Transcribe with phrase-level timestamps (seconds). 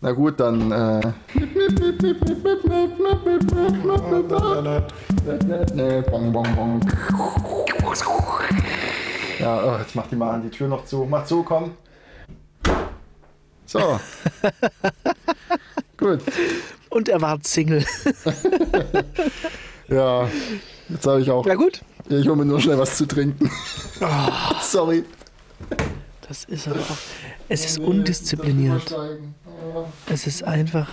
[0.00, 0.70] Na gut, dann.
[0.72, 1.12] Äh
[6.10, 6.80] bong, bong, bong.
[9.38, 11.06] Ja, oh, jetzt macht die mal an die Tür noch zu.
[11.08, 11.72] Mach zu, komm.
[13.66, 13.78] So.
[15.96, 16.20] gut.
[16.90, 17.84] Und er war Single.
[19.88, 20.28] ja,
[20.88, 21.46] jetzt habe ich auch.
[21.46, 21.80] Ja, gut.
[22.08, 23.50] Ich hole mir nur schnell was zu trinken.
[24.00, 24.06] Oh.
[24.62, 25.04] Sorry.
[26.28, 26.98] Das ist aber auch.
[27.48, 28.94] Es ist undiszipliniert.
[30.10, 30.88] Es ist einfach.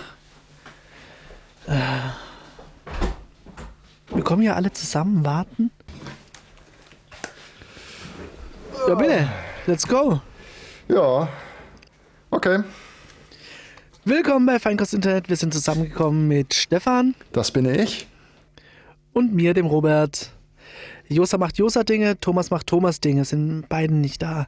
[1.66, 1.80] Äh,
[4.14, 5.70] wir kommen ja alle zusammen, warten.
[8.86, 9.28] Ja, bitte.
[9.66, 10.20] Let's go.
[10.88, 11.28] Ja.
[12.30, 12.62] Okay.
[14.04, 15.28] Willkommen bei Feinkost Internet.
[15.28, 17.14] Wir sind zusammengekommen mit Stefan.
[17.32, 18.06] Das bin ich.
[19.12, 20.30] Und mir, dem Robert.
[21.08, 23.24] Josa macht Josa-Dinge, Thomas macht Thomas-Dinge.
[23.24, 24.46] Sind beiden nicht da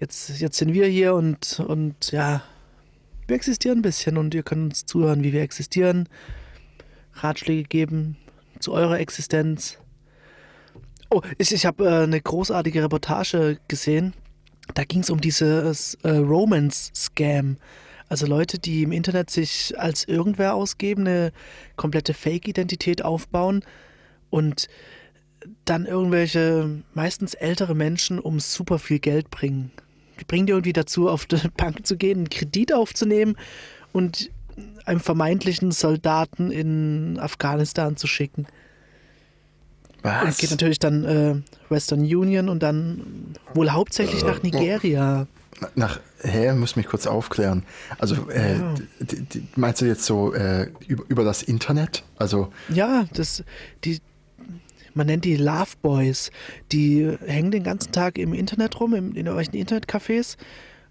[0.00, 2.42] jetzt, jetzt sind wir hier und, und ja,
[3.26, 6.08] wir existieren ein bisschen und ihr könnt uns zuhören, wie wir existieren,
[7.14, 8.16] Ratschläge geben
[8.58, 9.78] zu eurer Existenz.
[11.10, 14.14] Oh, ich, ich habe äh, eine großartige Reportage gesehen.
[14.74, 17.58] Da ging es um dieses äh, Romance-Scam.
[18.08, 21.32] Also Leute, die im Internet sich als irgendwer ausgeben, eine
[21.76, 23.64] komplette Fake-Identität aufbauen
[24.30, 24.68] und
[25.64, 29.70] dann irgendwelche meistens ältere Menschen um super viel Geld bringen
[30.20, 33.36] die bringen dir irgendwie dazu, auf die Bank zu gehen, einen Kredit aufzunehmen
[33.92, 34.30] und
[34.84, 38.46] einem vermeintlichen Soldaten in Afghanistan zu schicken.
[40.02, 40.24] Was?
[40.24, 41.34] Und geht natürlich dann äh,
[41.70, 45.26] Western Union und dann wohl hauptsächlich nach Nigeria.
[45.76, 47.62] Nach, hä, muss mich kurz aufklären.
[47.98, 48.74] Also, äh, ja.
[49.56, 52.04] meinst du jetzt so äh, über, über das Internet?
[52.16, 52.52] Also.
[52.68, 53.44] Ja, das,
[53.84, 54.00] die,
[54.94, 56.30] man nennt die Love Boys.
[56.72, 60.36] Die hängen den ganzen Tag im Internet rum, in, in irgendwelchen Internetcafés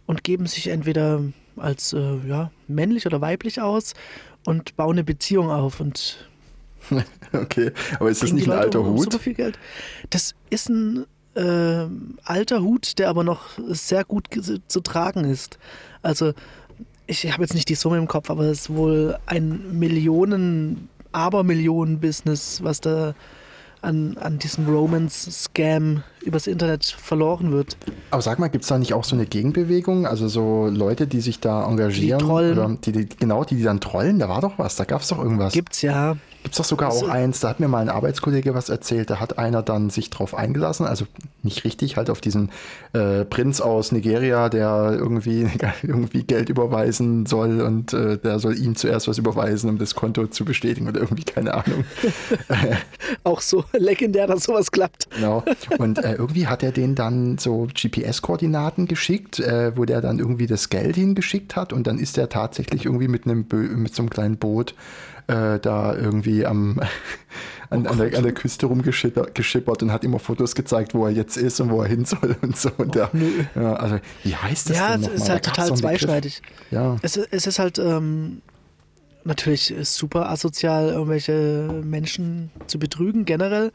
[0.06, 1.22] und geben sich entweder
[1.58, 3.94] als äh, ja, männlich oder weiblich aus
[4.46, 6.30] und bauen eine Beziehung auf und
[7.34, 9.04] okay, aber ist das nicht ein alter Hut?
[9.04, 9.58] Super viel Geld.
[10.10, 11.86] Das ist ein äh,
[12.24, 14.28] alter Hut, der aber noch sehr gut
[14.68, 15.58] zu tragen ist.
[16.02, 16.34] Also
[17.08, 22.64] ich habe jetzt nicht die Summe im Kopf, aber es ist wohl ein Millionen, Abermillionen-Business,
[22.64, 23.14] was da
[23.84, 27.78] an, an diesem Romance-Scam übers Internet verloren wird.
[28.12, 30.06] Aber sag mal, gibt es da nicht auch so eine Gegenbewegung?
[30.06, 32.20] Also so Leute, die sich da engagieren?
[32.20, 32.58] Die trollen.
[32.58, 34.20] Oder die, die, genau, die, die dann trollen?
[34.20, 35.54] Da war doch was, da gab es doch irgendwas.
[35.54, 36.16] Gibt's ja.
[36.44, 39.10] Gibt es doch sogar also, auch eins, da hat mir mal ein Arbeitskollege was erzählt,
[39.10, 41.06] da hat einer dann sich drauf eingelassen, also
[41.42, 42.52] nicht richtig, halt auf diesen
[42.92, 45.48] äh, Prinz aus Nigeria, der irgendwie,
[45.84, 50.28] irgendwie Geld überweisen soll und äh, der soll ihm zuerst was überweisen, um das Konto
[50.28, 51.86] zu bestätigen oder irgendwie, keine Ahnung.
[53.24, 55.08] auch so legendär, dass sowas klappt.
[55.16, 55.46] Genau.
[55.78, 60.48] Und äh, irgendwie hat er den dann so GPS-Koordinaten geschickt, äh, wo der dann irgendwie
[60.48, 64.02] das Geld hingeschickt hat und dann ist er tatsächlich irgendwie mit einem Bö mit so
[64.02, 64.76] einem kleinen Boot
[65.28, 66.80] äh, da irgendwie am,
[67.70, 71.12] an, oh an, der, an, der, Küste rumgeschippert und hat immer Fotos gezeigt, wo er
[71.12, 72.70] jetzt ist und wo er hin soll und so.
[72.78, 73.10] Und der,
[73.56, 76.42] ja, also, wie heißt das ja, denn es ist halt total zweischneidig.
[76.72, 76.98] Ja.
[77.02, 78.42] Es, es ist halt ähm,
[79.24, 83.72] natürlich super asozial, irgendwelche Menschen zu betrügen generell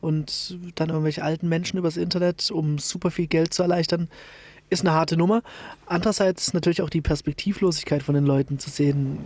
[0.00, 4.08] und dann irgendwelche alten Menschen übers Internet, um super viel Geld zu erleichtern
[4.72, 5.42] ist eine harte Nummer.
[5.86, 9.18] Andererseits natürlich auch die Perspektivlosigkeit von den Leuten zu sehen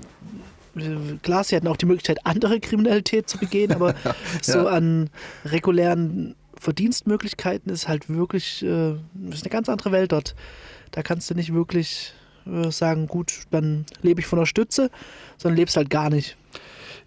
[1.23, 4.15] klar, sie hatten auch die Möglichkeit, andere Kriminalität zu begehen, aber ja.
[4.43, 5.11] so an
[5.45, 8.93] regulären Verdienstmöglichkeiten ist halt wirklich äh,
[9.31, 10.35] ist eine ganz andere Welt dort.
[10.91, 12.13] Da kannst du nicht wirklich
[12.47, 14.91] äh, sagen, gut, dann lebe ich von der Stütze,
[15.37, 16.37] sondern lebst halt gar nicht.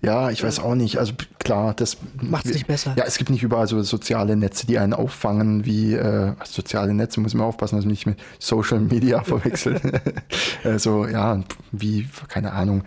[0.01, 0.99] Ja, ich weiß auch nicht.
[0.99, 2.93] Also klar, das macht es nicht besser.
[2.97, 7.19] Ja, es gibt nicht überall so soziale Netze, die einen auffangen, wie äh, soziale Netze,
[7.19, 9.81] muss man aufpassen, dass man nicht mit Social Media verwechselt.
[10.63, 12.83] also ja, wie, keine Ahnung,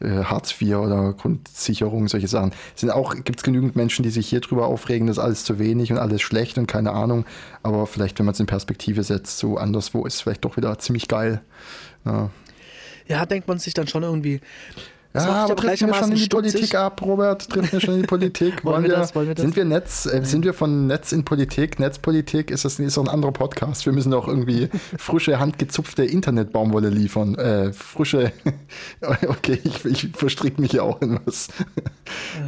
[0.00, 2.52] äh, Hartz IV oder Grundsicherung, solche Sachen.
[2.74, 5.44] Es sind auch, gibt es genügend Menschen, die sich hier drüber aufregen, das ist alles
[5.44, 7.24] zu wenig und alles schlecht und keine Ahnung.
[7.62, 10.78] Aber vielleicht, wenn man es in Perspektive setzt, so anderswo ist es vielleicht doch wieder
[10.78, 11.40] ziemlich geil.
[12.04, 12.30] Ja.
[13.08, 14.40] ja, denkt man sich dann schon irgendwie,
[15.12, 17.48] das ja, aber trifft mir schon in die Politik ab, Robert.
[17.48, 18.64] Trifft mir schon in die Politik.
[18.64, 19.42] Wollen, wir, das, wollen wir das?
[19.42, 21.80] Sind wir Netz, äh, sind wir von Netz in Politik?
[21.80, 23.84] Netzpolitik ist das ist so ein anderer Podcast.
[23.86, 24.68] Wir müssen doch irgendwie
[24.98, 27.34] frische, handgezupfte Internetbaumwolle liefern.
[27.34, 28.32] Äh, frische.
[29.26, 31.48] okay, ich, ich verstricke mich ja auch in was.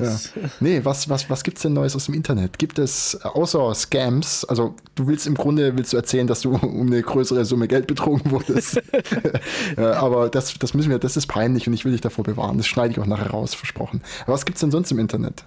[0.00, 0.17] ja.
[0.61, 2.61] Nee, was, was, was gibt es denn Neues aus dem Internet?
[2.61, 6.87] Gibt es außer Scams, also du willst im Grunde willst du erzählen, dass du um
[6.87, 8.81] eine größere Summe Geld betrogen wurdest.
[9.76, 12.51] ja, aber das, das müssen wir, das ist peinlich und ich will dich davor bewahren
[12.52, 12.58] machen.
[12.58, 14.02] Das schneide ich auch nachher raus, versprochen.
[14.22, 15.44] Aber was gibt es denn sonst im Internet?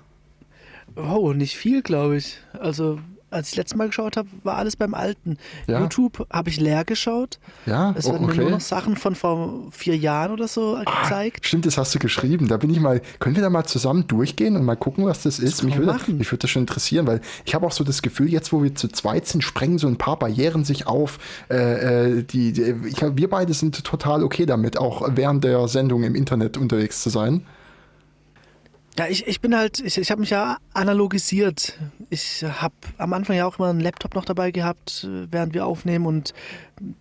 [0.95, 2.37] Oh, nicht viel, glaube ich.
[2.59, 2.99] Also
[3.35, 5.37] als ich letztes Mal geschaut habe, war alles beim Alten.
[5.67, 5.79] Ja.
[5.79, 7.39] YouTube habe ich leer geschaut.
[7.65, 8.37] Ja, Es werden okay.
[8.37, 11.45] mir nur noch Sachen von vor vier Jahren oder so ah, gezeigt.
[11.45, 12.47] Stimmt, das hast du geschrieben.
[12.47, 15.39] Da bin ich mal, können wir da mal zusammen durchgehen und mal gucken, was das
[15.39, 15.59] ist?
[15.59, 18.29] Das mich, würde, mich würde das schon interessieren, weil ich habe auch so das Gefühl,
[18.29, 21.19] jetzt wo wir zu zweit sind, sprengen so ein paar Barrieren sich auf.
[21.49, 26.03] Äh, äh die, die ich, wir beide sind total okay damit, auch während der Sendung
[26.03, 27.45] im Internet unterwegs zu sein.
[28.97, 31.77] Ja, ich, ich bin halt, ich, ich habe mich ja analogisiert.
[32.09, 36.05] Ich habe am Anfang ja auch immer einen Laptop noch dabei gehabt, während wir aufnehmen
[36.05, 36.33] und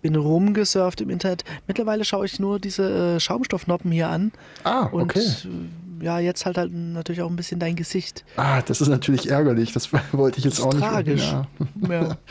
[0.02, 1.44] bin rumgesurft im Internet.
[1.69, 4.32] Mittlerweile schaue ich nur diese äh, Schaumstoffnoppen hier an.
[4.64, 5.20] Ah, okay.
[5.20, 5.49] Und
[6.00, 8.25] äh, ja, jetzt halt, halt natürlich auch ein bisschen dein Gesicht.
[8.37, 9.73] Ah, das ist natürlich ärgerlich.
[9.73, 11.20] Das wollte ich jetzt auch tragisch.
[11.20, 11.31] nicht.
[11.31, 11.88] Tragisch.
[11.88, 12.02] Ja.
[12.02, 12.19] ja.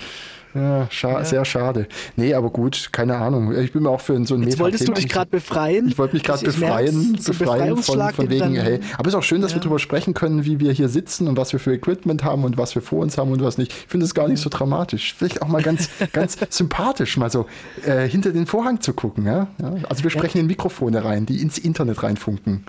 [0.53, 1.25] Ja, scha ja.
[1.25, 1.87] sehr schade.
[2.15, 3.55] Nee, aber gut, keine Ahnung.
[3.55, 5.87] Ich bin mir auch für so ein Jetzt wolltest du dich gerade befreien?
[5.87, 8.79] Ich wollte mich gerade befreien, befreien von, von wegen, hey.
[8.97, 9.57] Aber es ist auch schön, dass ja.
[9.57, 12.57] wir darüber sprechen können, wie wir hier sitzen und was wir für Equipment haben und
[12.57, 13.71] was wir vor uns haben und was nicht.
[13.71, 15.15] Ich finde es gar nicht so dramatisch.
[15.17, 17.47] Vielleicht auch mal ganz, ganz sympathisch, mal so
[17.85, 19.25] äh, hinter den Vorhang zu gucken.
[19.25, 19.47] Ja?
[19.59, 19.75] ja?
[19.89, 22.65] Also wir sprechen in Mikrofone rein, die ins Internet reinfunken.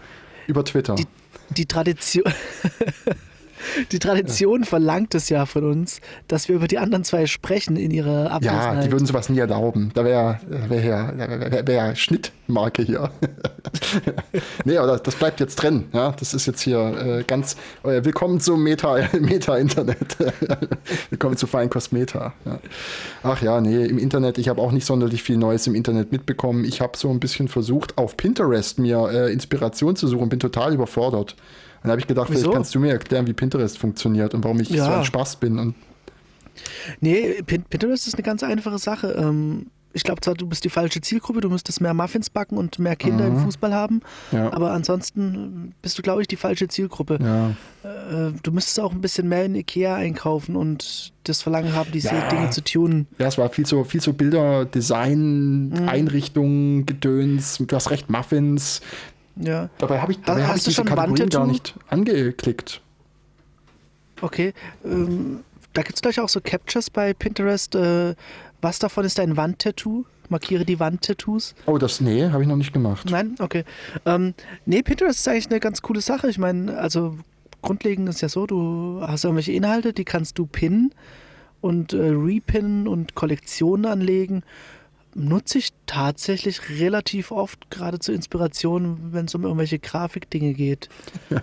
[0.46, 0.94] Über Twitter.
[0.94, 1.06] Die,
[1.50, 2.24] die Tradition.
[3.92, 7.90] Die Tradition verlangt es ja von uns, dass wir über die anderen zwei sprechen in
[7.90, 8.76] ihrer Abwesenheit.
[8.76, 9.90] Ja, die würden sowas nie erlauben.
[9.94, 13.10] Da wäre wär ja wär, wär Schnittmarke hier.
[14.64, 15.84] nee, aber das, das, bleibt jetzt drin.
[15.92, 16.14] Ja?
[16.18, 16.78] Das ist jetzt hier
[17.20, 19.20] äh, ganz äh, willkommen zum Meta-Internet.
[19.20, 20.32] Meta
[21.10, 22.32] willkommen zu Feinkost Meta.
[22.44, 22.58] Ja.
[23.22, 26.64] Ach ja, nee, im Internet, ich habe auch nicht sonderlich viel Neues im Internet mitbekommen.
[26.64, 30.74] Ich habe so ein bisschen versucht, auf Pinterest mir äh, Inspiration zu suchen, bin total
[30.74, 31.36] überfordert.
[31.84, 32.40] Dann habe ich gedacht, Wieso?
[32.40, 34.86] vielleicht kannst du mir erklären, wie Pinterest funktioniert und warum ich ja.
[34.86, 35.58] so ein Spaß bin.
[35.58, 35.74] Und
[37.00, 39.14] nee, Pinterest ist eine ganz einfache Sache.
[39.18, 42.78] Ähm, ich glaube zwar, du bist die falsche Zielgruppe, du müsstest mehr Muffins backen und
[42.78, 43.36] mehr Kinder mhm.
[43.36, 44.00] im Fußball haben,
[44.32, 44.52] ja.
[44.52, 47.18] aber ansonsten bist du, glaube ich, die falsche Zielgruppe.
[47.22, 47.50] Ja.
[47.88, 52.10] Äh, du müsstest auch ein bisschen mehr in Ikea einkaufen und das Verlangen haben, diese.
[52.30, 53.06] Dinge zu tunen.
[53.18, 55.88] Ja, es war viel so, viel so Bilder, Design, mhm.
[55.88, 58.80] Einrichtung, Gedöns, du hast recht, Muffins,
[59.36, 59.68] ja.
[59.78, 62.80] Dabei habe ich, dabei hab ich diese Kategorien gar nicht angeklickt.
[64.20, 64.54] Okay.
[64.84, 65.40] Ähm,
[65.72, 67.74] da gibt es gleich auch so Captures bei Pinterest.
[67.74, 68.14] Äh,
[68.60, 70.04] was davon ist ein Wandtattoo?
[70.28, 71.54] Markiere die Wandtattoos.
[71.66, 73.10] Oh, das, nee, habe ich noch nicht gemacht.
[73.10, 73.34] Nein?
[73.38, 73.64] Okay.
[74.06, 74.34] Ähm,
[74.64, 76.28] nee, Pinterest ist eigentlich eine ganz coole Sache.
[76.30, 77.18] Ich meine, also
[77.60, 80.94] grundlegend ist ja so, du hast irgendwelche Inhalte, die kannst du pinnen
[81.60, 84.42] und äh, repinnen und Kollektionen anlegen
[85.14, 90.88] nutze ich tatsächlich relativ oft, gerade zur Inspiration, wenn es um irgendwelche Grafikdinge geht.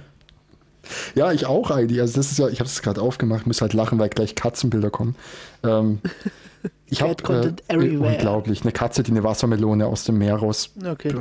[1.15, 1.99] Ja, ich auch eigentlich.
[1.99, 4.89] Also das ist ja, ich habe es gerade aufgemacht, muss halt lachen, weil gleich Katzenbilder
[4.89, 5.15] kommen.
[5.63, 5.99] Ähm,
[6.89, 11.13] ich habe äh, unglaublich eine Katze, die eine Wassermelone aus dem Meer raus okay.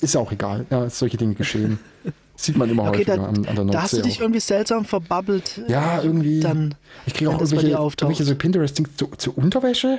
[0.00, 0.66] Ist ja auch egal.
[0.70, 1.78] Ja, solche Dinge geschehen.
[2.36, 3.72] Sieht man immer okay, häufiger da, an, an, der Nordsee.
[3.72, 4.22] Da hast du dich auch.
[4.22, 5.60] irgendwie seltsam verbabbelt.
[5.66, 6.38] Ja, irgendwie.
[6.38, 9.98] Dann, ich kriege auch irgendwelche, irgendwelche so Pinterest-Dings zur, zur Unterwäsche.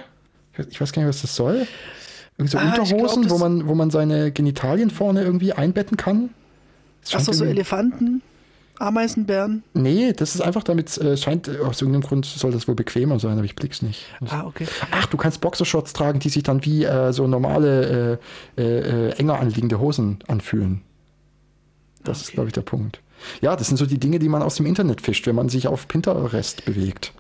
[0.70, 1.68] Ich weiß gar nicht, was das soll.
[2.38, 6.30] Irgendwie so ah, Unterhosen, glaub, wo, man, wo man seine Genitalien vorne irgendwie einbetten kann.
[7.12, 8.22] Achso, so Elefanten?
[8.80, 9.64] Ameisenbären?
[9.74, 13.34] Nee, das ist einfach damit, äh, scheint, aus irgendeinem Grund soll das wohl bequemer sein,
[13.34, 14.06] aber ich blick's nicht.
[14.30, 14.68] Ah, okay.
[14.92, 18.20] Ach, du kannst Boxershorts tragen, die sich dann wie äh, so normale,
[18.58, 20.82] äh, äh enger anliegende Hosen anfühlen.
[22.04, 22.28] Das okay.
[22.28, 23.02] ist, glaube ich, der Punkt.
[23.42, 25.68] Ja, das sind so die Dinge, die man aus dem Internet fischt, wenn man sich
[25.68, 27.14] auf Pinterest bewegt.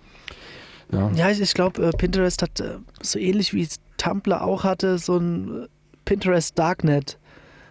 [0.91, 4.97] Ja, ja ich, ich glaube, äh, Pinterest hat äh, so ähnlich wie Tumblr auch hatte,
[4.97, 5.68] so ein äh,
[6.06, 7.18] Pinterest Darknet.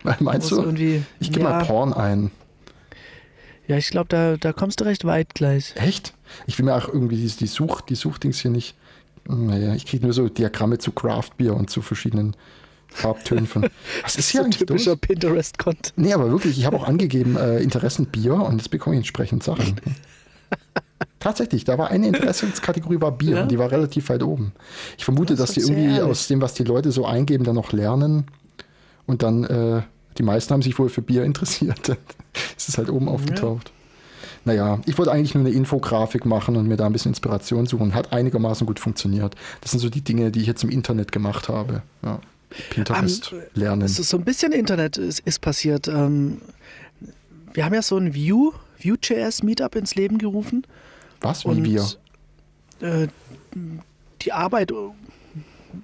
[0.21, 0.71] Meinst du?
[1.21, 2.31] Ich gebe ja, mal Porn ein.
[3.67, 5.75] Ja, ich glaube, da, da kommst du recht weit gleich.
[5.77, 6.15] Echt?
[6.47, 8.75] Ich will mir auch irgendwie die, die, Such, die Suchdings hier nicht.
[9.27, 12.35] Naja, ich kriege nur so Diagramme zu Craft Beer und zu verschiedenen
[12.89, 13.69] Farbtönen von.
[14.03, 15.93] Was ist hier so eigentlich typischer Pinterest-Content?
[15.97, 19.43] Nee, aber wirklich, ich habe auch angegeben äh, Interessen Bier und jetzt bekomme ich entsprechend
[19.43, 19.79] Sachen.
[21.21, 23.43] Tatsächlich, da war eine Interessenskategorie war Bier ja?
[23.43, 24.53] und die war relativ weit oben.
[24.97, 26.03] Ich vermute, das dass die irgendwie ehrlich.
[26.03, 28.27] aus dem, was die Leute so eingeben, dann noch lernen
[29.07, 29.83] und dann äh,
[30.17, 31.97] die meisten haben sich wohl für Bier interessiert.
[32.57, 33.69] es ist halt oben aufgetaucht.
[33.69, 33.75] Ja.
[34.45, 37.95] Naja, ich wollte eigentlich nur eine Infografik machen und mir da ein bisschen Inspiration suchen.
[37.95, 39.35] Hat einigermaßen gut funktioniert.
[39.61, 41.83] Das sind so die Dinge, die ich jetzt im Internet gemacht habe.
[42.03, 42.21] Ja.
[42.71, 43.89] Pinterest um, ähm, lernen.
[43.89, 45.87] So, so ein bisschen Internet ist, ist passiert.
[45.89, 46.41] Ähm,
[47.53, 48.53] wir haben ja so ein View,
[48.83, 50.65] Vue.js Meetup ins Leben gerufen.
[51.21, 51.45] Was?
[51.45, 51.85] Wie und, wir?
[52.81, 53.09] Äh,
[54.23, 54.73] die Arbeit,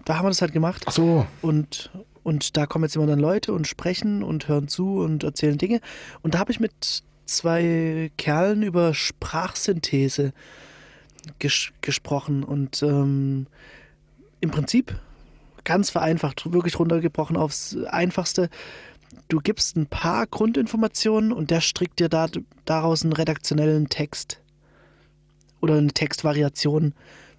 [0.04, 0.84] da haben wir das halt gemacht.
[0.86, 1.26] Ach so.
[1.42, 1.90] Und,
[2.22, 5.80] und da kommen jetzt immer dann Leute und sprechen und hören zu und erzählen Dinge.
[6.22, 10.32] Und da habe ich mit zwei Kerlen über Sprachsynthese
[11.38, 12.44] ges gesprochen.
[12.44, 13.46] Und ähm,
[14.40, 14.98] im Prinzip
[15.64, 18.50] ganz vereinfacht, wirklich runtergebrochen aufs Einfachste
[19.28, 22.26] du gibst ein paar Grundinformationen und der strickt dir da,
[22.64, 24.40] daraus einen redaktionellen Text.
[25.64, 26.92] Oder eine Textvariation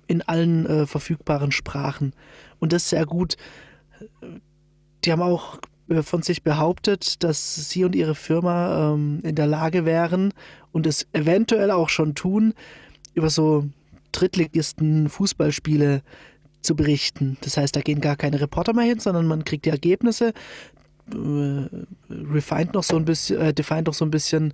[0.08, 2.14] in allen äh, verfügbaren Sprachen.
[2.60, 3.38] Und das ist sehr gut.
[5.04, 9.46] Die haben auch äh, von sich behauptet, dass sie und ihre Firma ähm, in der
[9.46, 10.34] Lage wären
[10.72, 12.54] und es eventuell auch schon tun,
[13.14, 13.70] über so
[14.12, 16.02] Drittligisten Fußballspiele
[16.62, 17.38] zu berichten.
[17.42, 20.34] Das heißt, da gehen gar keine Reporter mehr hin, sondern man kriegt die Ergebnisse,
[21.14, 21.68] äh,
[22.10, 24.54] refined noch so ein bisschen, äh, defined noch so ein bisschen,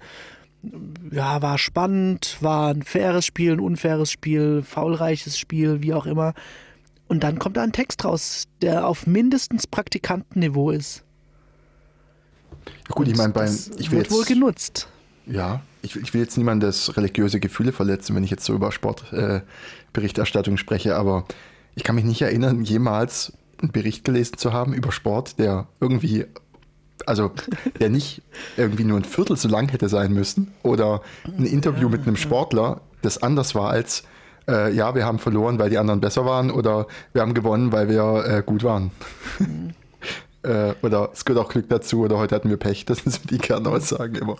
[1.12, 6.34] ja, war spannend, war ein faires Spiel, ein unfaires Spiel, faulreiches Spiel, wie auch immer.
[7.08, 11.03] Und dann kommt da ein Text raus, der auf mindestens Praktikantenniveau ist.
[12.65, 13.53] Ja, gut, Und ich meine, beim.
[13.77, 14.88] Ich will wird jetzt, wohl genutzt.
[15.25, 20.56] Ja, ich, ich, will jetzt niemandes religiöse Gefühle verletzen, wenn ich jetzt so über Sportberichterstattung
[20.56, 21.25] äh, spreche, aber
[21.75, 26.25] ich kann mich nicht erinnern, jemals einen Bericht gelesen zu haben über Sport, der irgendwie,
[27.08, 27.31] also
[27.79, 28.22] der nicht
[28.58, 32.81] irgendwie nur ein Viertel so lang hätte sein müssen oder ein Interview mit einem Sportler,
[33.01, 34.03] das anders war als,
[34.48, 37.89] äh, ja, wir haben verloren, weil die anderen besser waren oder wir haben gewonnen, weil
[37.89, 38.91] wir äh, gut waren.
[39.39, 39.72] Mhm.
[40.43, 42.86] äh, oder es gehört auch Glück dazu oder heute hatten wir Pech.
[42.86, 44.38] Das sind so die Kernaussagen immer.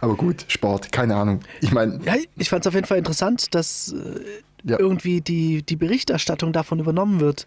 [0.00, 1.40] Aber gut, Sport, keine Ahnung.
[1.60, 2.00] Ich meine.
[2.04, 4.20] Ja, ich fand es auf jeden Fall interessant, dass äh,
[4.64, 4.78] ja.
[4.78, 7.46] irgendwie die, die Berichterstattung davon übernommen wird.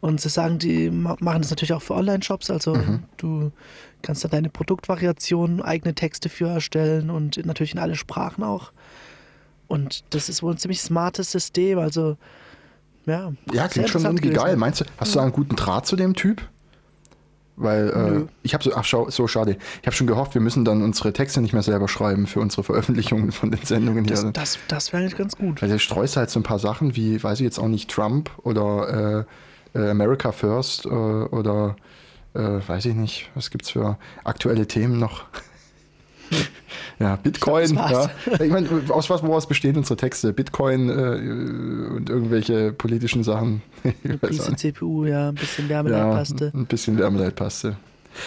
[0.00, 2.50] Und sie sagen, die machen das natürlich auch für Online-Shops.
[2.50, 3.02] Also mhm.
[3.16, 3.50] du
[4.02, 8.72] kannst da deine Produktvariationen, eigene Texte für erstellen und natürlich in alle Sprachen auch.
[9.66, 11.78] Und das ist wohl ein ziemlich smartes System.
[11.78, 12.16] Also
[13.06, 13.32] ja.
[13.52, 14.56] Ja, klingt schon irgendwie geil.
[14.56, 16.42] Meinst du, hast du einen guten Draht zu dem Typ?
[17.56, 19.56] Weil äh, ich habe so, ach schau, so schade.
[19.80, 22.62] Ich habe schon gehofft, wir müssen dann unsere Texte nicht mehr selber schreiben für unsere
[22.62, 24.30] Veröffentlichungen von den Sendungen das, hier.
[24.30, 25.60] Das, das wäre ganz gut.
[25.60, 28.30] Weil der streust halt so ein paar Sachen wie, weiß ich jetzt auch nicht, Trump
[28.44, 29.26] oder
[29.74, 31.74] äh, äh America First äh, oder
[32.34, 35.24] äh, weiß ich nicht, was gibt's für aktuelle Themen noch?
[36.98, 37.76] Ja, Bitcoin.
[37.76, 38.10] Ja.
[38.40, 40.32] Ich meine, aus was, woraus bestehen unsere Texte?
[40.32, 43.62] Bitcoin äh, und irgendwelche politischen Sachen.
[43.84, 46.46] Ein bisschen CPU, ja, ein bisschen Wärmeleitpaste.
[46.46, 47.76] Ja, ein bisschen Wärmeleitpaste.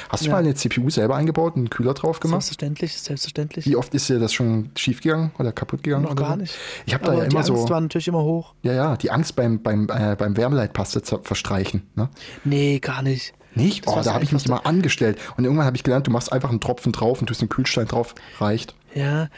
[0.07, 0.33] Hast du ja.
[0.33, 2.43] mal eine CPU selber eingebaut, einen Kühler drauf gemacht?
[2.43, 3.65] Selbstverständlich, selbstverständlich.
[3.65, 6.05] Wie oft ist dir das schon schief gegangen oder kaputt gegangen?
[6.05, 6.55] Noch gar nicht.
[6.85, 7.53] Ich habe da ja immer so.
[7.53, 8.53] Die Angst war natürlich immer hoch.
[8.63, 11.83] Ja, ja, die Angst beim, beim, äh, beim Wärmeleitpaste verstreichen.
[11.95, 12.09] Ne?
[12.45, 13.33] Nee, gar nicht.
[13.55, 13.85] Nicht?
[13.85, 15.19] Das oh, da habe ich mich mal angestellt.
[15.37, 17.87] Und irgendwann habe ich gelernt, du machst einfach einen Tropfen drauf und tust einen Kühlstein
[17.87, 18.15] drauf.
[18.39, 18.75] Reicht.
[18.93, 19.29] Ja,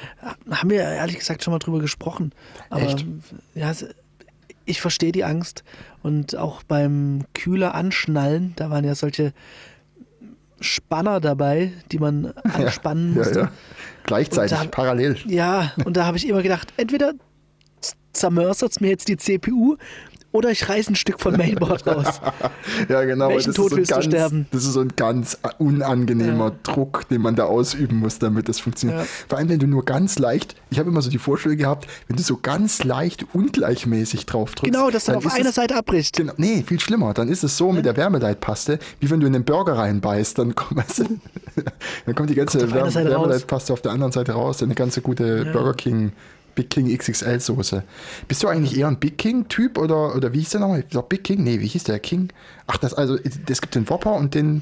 [0.49, 2.31] haben wir ehrlich gesagt schon mal drüber gesprochen.
[2.69, 3.05] Aber, Echt?
[3.55, 3.71] Ja,
[4.65, 5.63] ich verstehe die Angst.
[6.01, 9.33] Und auch beim Kühler anschnallen, da waren ja solche
[10.59, 13.39] Spanner dabei, die man anspannen ja, musste.
[13.39, 13.51] Ja, ja.
[14.03, 15.17] Gleichzeitig, da, parallel.
[15.27, 17.13] Ja, und da habe ich immer gedacht, entweder
[18.13, 19.77] zermörsert es mir jetzt die CPU
[20.33, 22.19] oder ich reiße ein Stück von Mainboard raus.
[22.89, 23.29] ja, genau.
[23.29, 24.47] Welchen das Tod so willst ganz, du sterben?
[24.51, 26.55] Das ist so ein ganz unangenehmer ja.
[26.63, 28.99] Druck, den man da ausüben muss, damit das funktioniert.
[28.99, 29.07] Ja.
[29.29, 32.17] Vor allem, wenn du nur ganz leicht, ich habe immer so die Vorstellung gehabt, wenn
[32.17, 34.73] du so ganz leicht ungleichmäßig drauf drückst.
[34.73, 36.17] Genau, dass dann, dann auf einer Seite abbricht.
[36.17, 37.13] Genau, nee, viel schlimmer.
[37.13, 40.55] Dann ist es so mit der Wärmeleitpaste, wie wenn du in den Burger reinbeißt, dann,
[40.55, 41.03] komm, weißt du,
[42.07, 45.75] dann kommt die ganze kommt Wärmeleitpaste auf der anderen Seite raus, eine ganze gute Burger
[45.75, 46.11] King
[46.55, 47.83] Big King XXL Soße.
[48.27, 50.79] Bist du eigentlich eher ein Big King Typ oder, oder wie hieß der nochmal?
[50.81, 51.43] Ich glaube Big King?
[51.43, 52.29] Nee, wie hieß der King?
[52.67, 54.61] Ach, das also, es gibt den Whopper und den.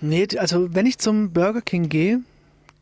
[0.00, 2.20] Nee, also wenn ich zum Burger King gehe,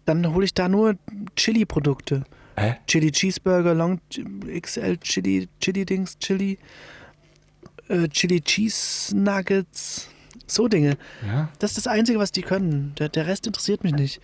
[0.04, 0.96] dann hole ich da nur
[1.36, 2.24] Chili-Produkte.
[2.56, 2.76] Hä?
[2.86, 6.58] Chili Cheeseburger, Long XL Chili, Chili Dings, Chili,
[7.88, 10.08] äh, Chili Cheese Nuggets.
[10.54, 10.96] So Dinge.
[11.26, 11.48] Ja.
[11.58, 12.94] Das ist das Einzige, was die können.
[12.98, 14.20] Der, der Rest interessiert mich nicht.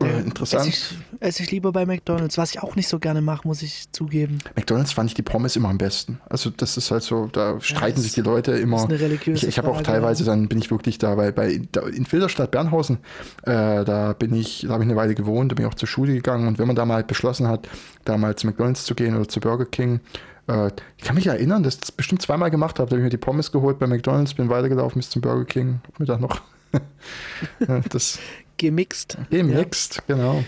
[0.00, 0.68] Der, Interessant.
[0.68, 3.62] Esse ich, esse ich lieber bei McDonalds, was ich auch nicht so gerne mache, muss
[3.62, 4.38] ich zugeben.
[4.56, 6.20] McDonalds fand ich die Pommes immer am besten.
[6.28, 8.76] Also das ist halt so, da streiten ja, sich die Leute immer.
[8.76, 11.32] Das ist eine religiöse ich ich habe auch teilweise, dann bin ich wirklich da bei,
[11.32, 12.98] bei in Filderstadt Bernhausen,
[13.42, 15.88] äh, da bin ich, da habe ich eine Weile gewohnt, da bin ich auch zur
[15.88, 17.68] Schule gegangen und wenn man da mal beschlossen hat,
[18.04, 20.00] da mal zu McDonalds zu gehen oder zu Burger King,
[20.48, 22.88] äh, ich kann mich erinnern, dass ich das bestimmt zweimal gemacht habe.
[22.88, 25.80] Da habe ich mir die Pommes geholt bei McDonalds, bin weitergelaufen bis zum Burger King,
[25.98, 26.40] Mittag noch.
[27.90, 28.18] das
[28.56, 29.18] Gemixt.
[29.30, 30.14] Gemixt, ja.
[30.14, 30.44] genau.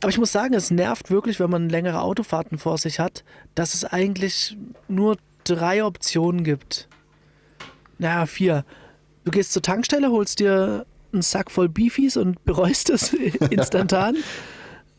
[0.00, 3.24] Aber ich muss sagen, es nervt wirklich, wenn man längere Autofahrten vor sich hat,
[3.54, 4.56] dass es eigentlich
[4.88, 6.88] nur drei Optionen gibt.
[7.98, 8.64] Naja, vier.
[9.24, 13.12] Du gehst zur Tankstelle, holst dir einen Sack voll Beefies und bereust es
[13.50, 14.16] instantan.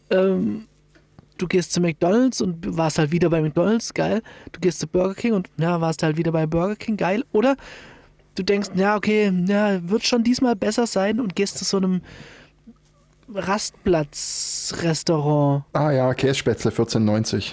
[0.10, 0.68] ähm,
[1.38, 4.22] du gehst zu McDonalds und warst halt wieder bei McDonalds, geil.
[4.52, 7.24] Du gehst zu Burger King und ja, warst halt wieder bei Burger King, geil.
[7.32, 7.56] Oder
[8.36, 12.02] du denkst, ja, okay, ja, wird schon diesmal besser sein und gehst zu so einem
[13.34, 15.64] Rastplatz-Restaurant.
[15.74, 17.52] Ah ja, Kässpätzle 14,90.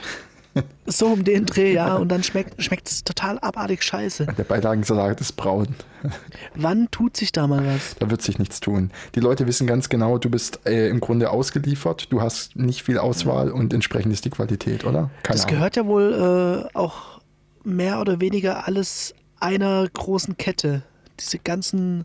[0.87, 1.97] So um den Dreh, ja.
[1.97, 4.27] Und dann schmeckt es total abartig scheiße.
[4.27, 5.75] Der Beilagensalat ist braun.
[6.55, 7.97] Wann tut sich da mal was?
[7.99, 8.91] Da wird sich nichts tun.
[9.15, 12.99] Die Leute wissen ganz genau, du bist äh, im Grunde ausgeliefert, du hast nicht viel
[12.99, 15.11] Auswahl und entsprechend ist die Qualität, oder?
[15.23, 15.57] Keine das Ahnung.
[15.57, 17.21] gehört ja wohl äh, auch
[17.65, 20.83] mehr oder weniger alles einer großen Kette.
[21.19, 22.05] Diese ganzen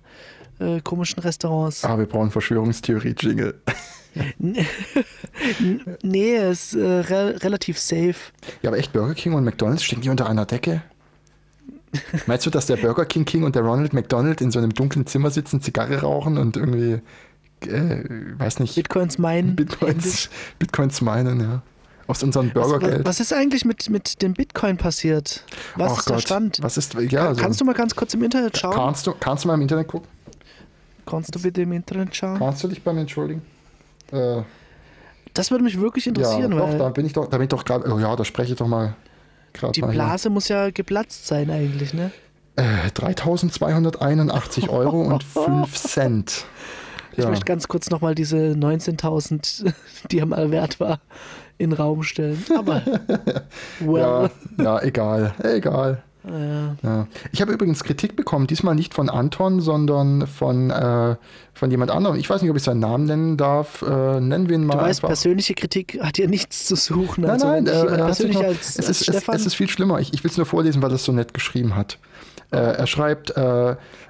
[0.60, 1.84] äh, komischen Restaurants.
[1.84, 3.56] Ah, wir brauchen Verschwörungstheorie-Jingle.
[6.04, 8.16] nee, ist äh, re relativ safe.
[8.62, 10.82] Ja, aber echt Burger King und McDonalds stehen die unter einer Decke?
[12.28, 15.08] Meinst du, dass der Burger King King und der Ronald McDonald in so einem dunklen
[15.08, 17.02] Zimmer sitzen, Zigarre rauchen und irgendwie,
[17.68, 18.04] äh,
[18.38, 18.76] weiß nicht.
[18.76, 19.56] Bitcoins meinen?
[19.56, 21.62] Bitcoins, Bitcoins meinen, ja.
[22.08, 23.06] Aus unserem Burgergeld.
[23.06, 25.44] Was, was, ist eigentlich mit, mit dem Bitcoin passiert?
[25.76, 26.60] Was Ach ist Gott, der Stand?
[26.62, 28.74] Was ist, ja, also, Kannst du mal ganz kurz im Internet schauen?
[28.74, 30.08] Kannst du, kannst du mal im Internet gucken?
[31.06, 32.40] Kannst du bitte im Internet schauen?
[32.40, 33.44] Kannst du dich bei mir entschuldigen?
[34.12, 34.44] Äh,
[35.34, 36.52] das würde mich wirklich interessieren.
[36.52, 38.54] Ja, doch, da bin ich doch, da bin ich doch gerade, oh ja, da spreche
[38.54, 38.96] ich doch mal
[39.54, 40.32] gerade Die Blase hier.
[40.32, 42.12] muss ja geplatzt sein eigentlich, ne?
[42.56, 46.46] Äh, 3281 Euro und 5 Cent.
[47.14, 47.30] Ich ja.
[47.30, 49.74] möchte ganz kurz nochmal diese 19.000,
[50.12, 51.00] die am mal wert war,
[51.58, 52.44] in den Raum stellen.
[52.58, 52.82] Aber,
[53.80, 54.30] well.
[54.58, 56.04] ja, ja, egal, egal.
[56.28, 56.76] Ja.
[56.84, 57.08] ja.
[57.32, 61.16] Ich habe übrigens Kritik bekommen, diesmal nicht von Anton, sondern von, äh,
[61.54, 62.18] von jemand anderem.
[62.18, 63.82] Ich weiß nicht, ob ich seinen Namen nennen darf.
[63.82, 64.78] Äh, nennen wir ihn mal.
[64.78, 65.10] Du weißt, einfach.
[65.10, 67.24] persönliche Kritik hat ja nichts zu suchen.
[67.24, 70.00] Nein, also, nein, äh, persönlich noch, als, es, als ist, es, es, ist viel schlimmer.
[70.00, 71.98] Ich, ich will es nur vorlesen, weil er es so nett geschrieben hat.
[72.52, 73.34] Äh, er schreibt,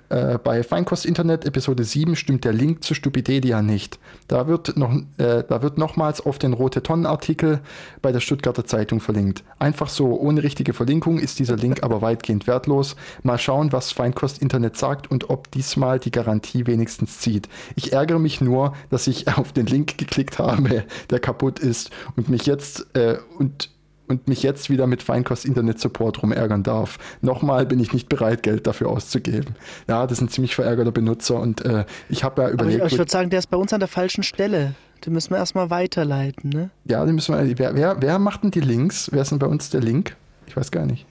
[0.09, 3.99] äh, bei Feinkost Internet Episode 7 stimmt der Link zu Stupidedia nicht.
[4.27, 7.59] Da wird, noch, äh, da wird nochmals auf den Rote Tonnen Artikel
[8.01, 9.43] bei der Stuttgarter Zeitung verlinkt.
[9.59, 12.95] Einfach so, ohne richtige Verlinkung ist dieser Link aber weitgehend wertlos.
[13.23, 17.47] Mal schauen, was Feinkost Internet sagt und ob diesmal die Garantie wenigstens zieht.
[17.75, 22.29] Ich ärgere mich nur, dass ich auf den Link geklickt habe, der kaputt ist und
[22.29, 23.69] mich jetzt äh, und
[24.09, 26.97] und mich jetzt wieder mit Feinkost Internet Support rumärgern darf.
[27.21, 29.55] Nochmal bin ich nicht bereit, Geld dafür auszugeben.
[29.87, 32.81] Ja, das ist ein ziemlich verärgerter Benutzer und äh, ich habe ja überlegt.
[32.81, 34.73] Aber ich, ich würde sagen, der ist bei uns an der falschen Stelle.
[35.05, 36.71] Den müssen wir erstmal weiterleiten, ne?
[36.85, 37.57] Ja, den müssen wir.
[37.57, 39.09] Wer, wer, wer macht denn die Links?
[39.13, 40.17] Wer ist denn bei uns der Link?
[40.47, 41.05] Ich weiß gar nicht.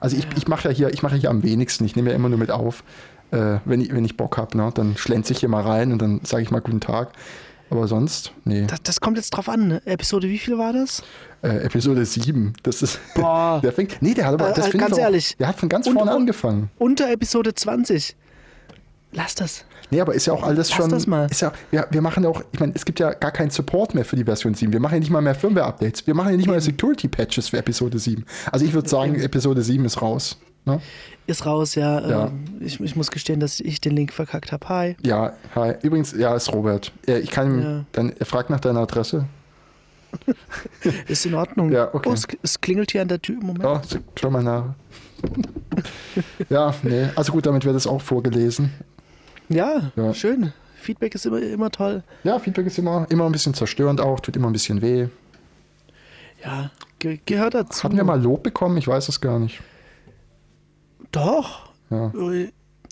[0.00, 0.30] Also ich, ja.
[0.36, 1.84] ich mache ja hier, ich mache hier am wenigsten.
[1.84, 2.82] Ich nehme ja immer nur mit auf,
[3.30, 4.56] äh, wenn, ich, wenn ich Bock habe.
[4.56, 4.70] Ne?
[4.74, 7.12] Dann schlänze ich hier mal rein und dann sage ich mal guten Tag.
[7.70, 8.66] Aber sonst, nee.
[8.66, 9.82] Das, das, kommt jetzt drauf an, ne?
[9.84, 11.02] Episode, wie viel war das?
[11.42, 12.54] Äh, Episode 7.
[12.62, 12.98] Das ist.
[13.14, 13.60] Boah.
[13.62, 14.00] der fängt.
[14.00, 14.52] Nee, der hat aber.
[14.52, 15.36] Das äh, ganz auch, ehrlich.
[15.38, 16.70] Der hat von ganz vorne angefangen.
[16.78, 18.16] Unter Episode 20.
[19.12, 19.64] Lass das.
[19.90, 20.90] Nee, aber ist ja auch alles Lass schon.
[20.90, 21.26] Das mal.
[21.30, 24.04] Ist ja, wir, wir machen auch, ich meine, es gibt ja gar keinen Support mehr
[24.04, 24.72] für die Version 7.
[24.72, 26.06] Wir machen ja nicht mal mehr Firmware-Updates.
[26.06, 28.24] Wir machen ja nicht mal Security-Patches für Episode 7.
[28.52, 30.38] Also ich würde sagen, Episode 7 ist raus.
[30.64, 30.80] Ne?
[31.26, 32.06] Ist raus, ja.
[32.08, 32.26] ja.
[32.26, 34.68] Ähm, ich, ich, muss gestehen, dass ich den Link verkackt habe.
[34.68, 34.96] Hi.
[35.02, 35.74] Ja, hi.
[35.82, 36.92] Übrigens, ja, ist Robert.
[37.06, 37.84] Ich kann ja.
[37.92, 39.26] dann, er fragt nach deiner Adresse.
[41.08, 41.70] ist in Ordnung.
[41.70, 42.08] Ja, okay.
[42.08, 43.36] Oh, es, es, klingelt hier an der Tür.
[43.40, 43.64] Moment.
[43.64, 43.80] Oh,
[44.18, 44.74] schau mal nach.
[46.48, 47.08] ja, nee.
[47.14, 48.72] Also gut, damit wird es auch vorgelesen.
[49.48, 50.52] Ja, ja, schön.
[50.76, 52.02] Feedback ist immer, immer toll.
[52.24, 55.08] Ja, Feedback ist immer, immer ein bisschen zerstörend auch, tut immer ein bisschen weh.
[56.44, 57.84] Ja, ge gehört dazu.
[57.84, 58.76] Hatten wir mal Lob bekommen?
[58.76, 59.60] Ich weiß es gar nicht.
[61.12, 61.70] Doch.
[61.90, 62.12] Ja.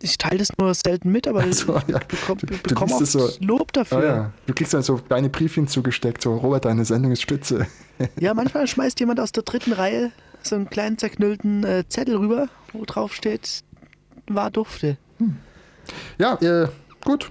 [0.01, 1.99] Ich teile das nur selten mit, aber also, ja.
[2.01, 3.99] ich bekomme bekomm auch so, Lob dafür.
[3.99, 4.33] Ah, ja.
[4.47, 7.67] Du kriegst dann so deine Briefchen zugesteckt, so Robert, deine Sendung ist spitze.
[8.21, 12.49] ja, manchmal schmeißt jemand aus der dritten Reihe so einen kleinen zerknüllten äh, Zettel rüber,
[12.73, 13.65] wo drauf steht,
[14.29, 14.97] war dufte.
[15.19, 15.37] Hm.
[16.19, 16.69] Ja, äh,
[17.05, 17.31] gut.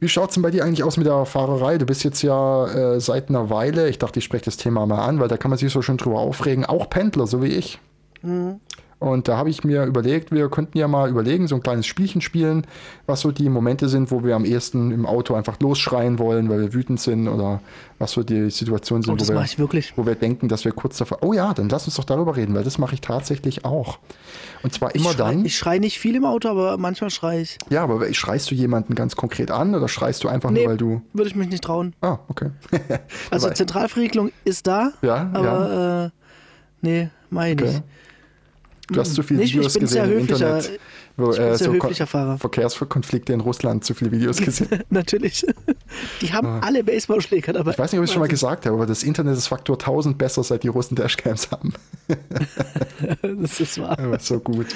[0.00, 1.78] Wie schaut es denn bei dir eigentlich aus mit der Fahrerei?
[1.78, 5.02] Du bist jetzt ja äh, seit einer Weile, ich dachte, ich spreche das Thema mal
[5.02, 7.78] an, weil da kann man sich so schön drüber aufregen, auch Pendler, so wie ich.
[8.22, 8.60] Mhm.
[9.04, 12.22] Und da habe ich mir überlegt, wir könnten ja mal überlegen, so ein kleines Spielchen
[12.22, 12.66] spielen,
[13.06, 16.60] was so die Momente sind, wo wir am ehesten im Auto einfach losschreien wollen, weil
[16.60, 17.60] wir wütend sind oder
[17.98, 21.18] was so die Situationen sind, oh, wo, wir, wo wir denken, dass wir kurz davor.
[21.20, 23.98] Oh ja, dann lass uns doch darüber reden, weil das mache ich tatsächlich auch.
[24.62, 25.44] Und zwar immer ich schrei, dann.
[25.44, 27.58] Ich schreie nicht viel im Auto, aber manchmal schreie ich.
[27.68, 30.76] Ja, aber schreist du jemanden ganz konkret an oder schreist du einfach nee, nur, weil
[30.78, 31.02] du.
[31.12, 31.94] Würde ich mich nicht trauen.
[32.00, 32.52] Ah, okay.
[33.30, 34.92] also Zentralverriegelung ist da.
[35.02, 36.04] Ja, aber ja.
[36.06, 36.10] Äh,
[36.80, 37.70] nee, meine okay.
[37.70, 37.82] ich.
[38.88, 40.78] Du hast zu viele nicht, Videos gesehen im Internet.
[41.16, 42.38] Wo, ich bin äh, so höflicher Fahrer.
[42.38, 44.68] Verkehrskonflikte in Russland, zu viele Videos gesehen.
[44.90, 45.46] Natürlich.
[46.20, 46.60] Die haben ah.
[46.60, 47.70] alle Baseballschläger dabei.
[47.70, 49.76] Ich weiß nicht, ob ich es schon mal gesagt habe, aber das Internet ist Faktor
[49.76, 51.72] 1000 besser, seit die Russen Dashcams haben.
[53.22, 53.98] das ist wahr.
[53.98, 54.66] Aber so gut.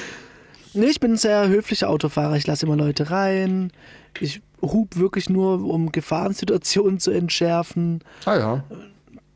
[0.74, 2.36] Nee, ich bin ein sehr höflicher Autofahrer.
[2.36, 3.72] Ich lasse immer Leute rein.
[4.20, 8.00] Ich hub wirklich nur, um Gefahrensituationen zu entschärfen.
[8.24, 8.64] Ah ja.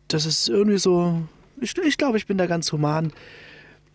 [0.08, 1.22] Das ist irgendwie so.
[1.60, 3.12] Ich, ich glaube, ich bin da ganz human.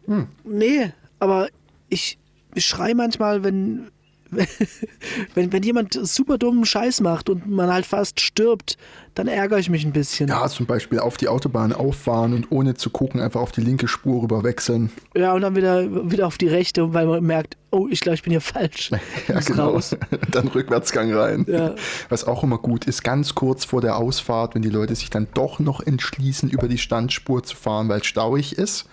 [0.08, 0.28] Hm.
[0.43, 1.50] Nee, aber
[1.89, 2.17] ich,
[2.56, 3.91] schreie manchmal, wenn,
[5.33, 8.77] wenn, wenn jemand super dummen Scheiß macht und man halt fast stirbt,
[9.17, 10.29] dann ärgere ich mich ein bisschen.
[10.29, 13.87] Ja, zum Beispiel auf die Autobahn auffahren und ohne zu gucken einfach auf die linke
[13.87, 14.91] Spur rüber wechseln.
[15.15, 18.23] Ja, und dann wieder, wieder auf die rechte, weil man merkt, oh, ich glaube, ich
[18.23, 18.91] bin hier falsch.
[19.27, 19.71] ja, genau.
[19.71, 19.95] Raus.
[20.31, 21.45] dann Rückwärtsgang rein.
[21.47, 21.73] Ja.
[22.09, 25.27] Was auch immer gut ist, ganz kurz vor der Ausfahrt, wenn die Leute sich dann
[25.33, 28.87] doch noch entschließen, über die Standspur zu fahren, weil es stauig ist,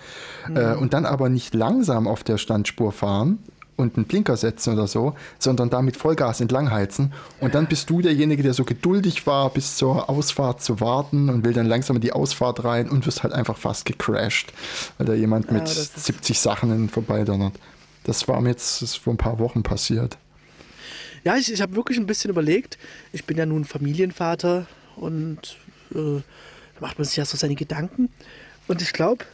[0.48, 0.56] mhm.
[0.56, 3.38] äh, und dann aber nicht langsam auf der Standspur fahren,
[3.76, 7.12] und einen Blinker setzen oder so, sondern damit Vollgas entlangheizen.
[7.40, 11.44] Und dann bist du derjenige, der so geduldig war, bis zur Ausfahrt zu warten und
[11.44, 14.52] will dann langsam in die Ausfahrt rein und wirst halt einfach fast gecrashed,
[14.98, 17.54] weil da jemand mit 70 Sachen vorbeidonnert.
[18.04, 20.18] Das war mir jetzt vor ein paar Wochen passiert.
[21.24, 22.78] Ja, ich, ich habe wirklich ein bisschen überlegt.
[23.12, 25.56] Ich bin ja nun Familienvater und
[25.94, 26.20] äh,
[26.80, 28.10] macht man sich ja so seine Gedanken.
[28.68, 29.24] Und ich glaube,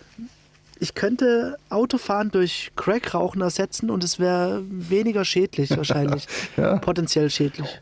[0.80, 6.26] ich könnte Autofahren durch Crackrauchen ersetzen und es wäre weniger schädlich wahrscheinlich.
[6.56, 6.78] ja.
[6.78, 7.80] Potenziell schädlich.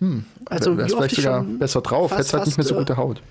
[0.00, 0.24] Hm.
[0.46, 3.22] Also wärst vielleicht sogar besser drauf, hättest halt nicht mehr so gute Haut.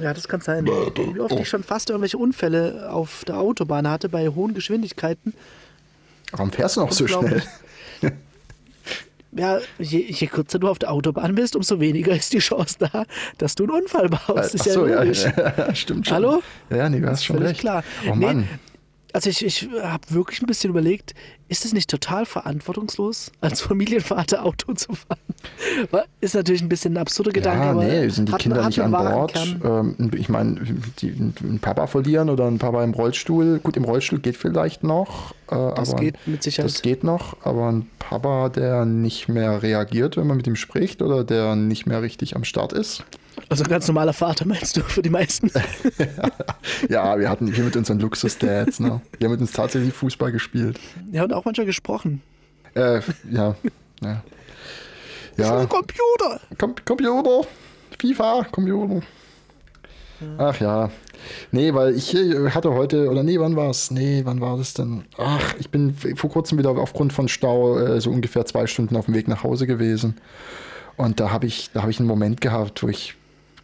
[0.00, 0.66] Ja, das kann sein.
[0.66, 5.34] Wie oft ich schon fast irgendwelche Unfälle auf der Autobahn hatte bei hohen Geschwindigkeiten.
[6.32, 7.42] Warum fährst du noch so schnell?
[9.36, 13.04] Ja, je, je, kürzer du auf der Autobahn bist, umso weniger ist die Chance da,
[13.38, 14.54] dass du einen Unfall baust.
[14.54, 15.24] Ist Ach ja, logisch.
[15.36, 16.14] Ja, stimmt schon.
[16.14, 16.42] Hallo?
[16.70, 17.60] Ja, nee, du hast schon recht.
[17.60, 17.84] klar.
[18.10, 18.40] Oh Mann.
[18.40, 18.46] Nee,
[19.14, 21.14] also ich, ich habe wirklich ein bisschen überlegt,
[21.46, 26.04] ist es nicht total verantwortungslos, als Familienvater Auto zu fahren?
[26.20, 29.56] Ist natürlich ein bisschen ein absurder Gedanke, ja, nee, sind die Kinder nicht an Bord?
[29.62, 30.60] Ähm, ich meine,
[31.00, 35.32] einen Papa verlieren oder ein Papa im Rollstuhl, gut, im Rollstuhl geht vielleicht noch.
[35.48, 36.68] Äh, das geht mit Sicherheit.
[36.68, 41.02] Das geht noch, aber ein Papa, der nicht mehr reagiert, wenn man mit ihm spricht
[41.02, 43.04] oder der nicht mehr richtig am Start ist,
[43.54, 45.48] also ein ganz normaler Vater meinst du für die meisten?
[46.88, 49.00] ja, wir hatten hier mit unseren Luxus-Dads, ne?
[49.16, 50.80] Wir haben mit uns tatsächlich Fußball gespielt.
[51.12, 52.20] Ja, und auch manchmal gesprochen.
[52.74, 53.54] Äh, ja.
[54.02, 54.24] ja.
[55.36, 55.66] ja.
[55.66, 56.40] Computer!
[56.58, 57.46] Com Computer!
[57.96, 59.06] FIFA, Computer.
[60.36, 60.90] Ach ja.
[61.52, 62.12] Nee, weil ich
[62.52, 63.92] hatte heute, oder nee, wann war es?
[63.92, 65.04] Nee, wann war das denn?
[65.16, 69.04] Ach, ich bin vor kurzem wieder aufgrund von Stau äh, so ungefähr zwei Stunden auf
[69.04, 70.16] dem Weg nach Hause gewesen.
[70.96, 73.14] Und da habe ich, da ich einen Moment gehabt, wo ich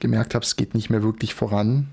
[0.00, 1.88] gemerkt habe, es geht nicht mehr wirklich voran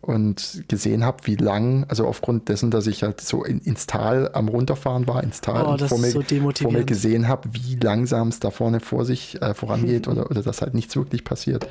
[0.00, 4.30] und gesehen habe, wie lang, also aufgrund dessen, dass ich halt so in, ins Tal
[4.32, 7.76] am runterfahren war, ins Tal oh, und vor mir, so vor mir, gesehen habe, wie
[7.76, 11.68] langsam es da vorne vor sich äh, vorangeht oder, oder dass halt nichts wirklich passiert.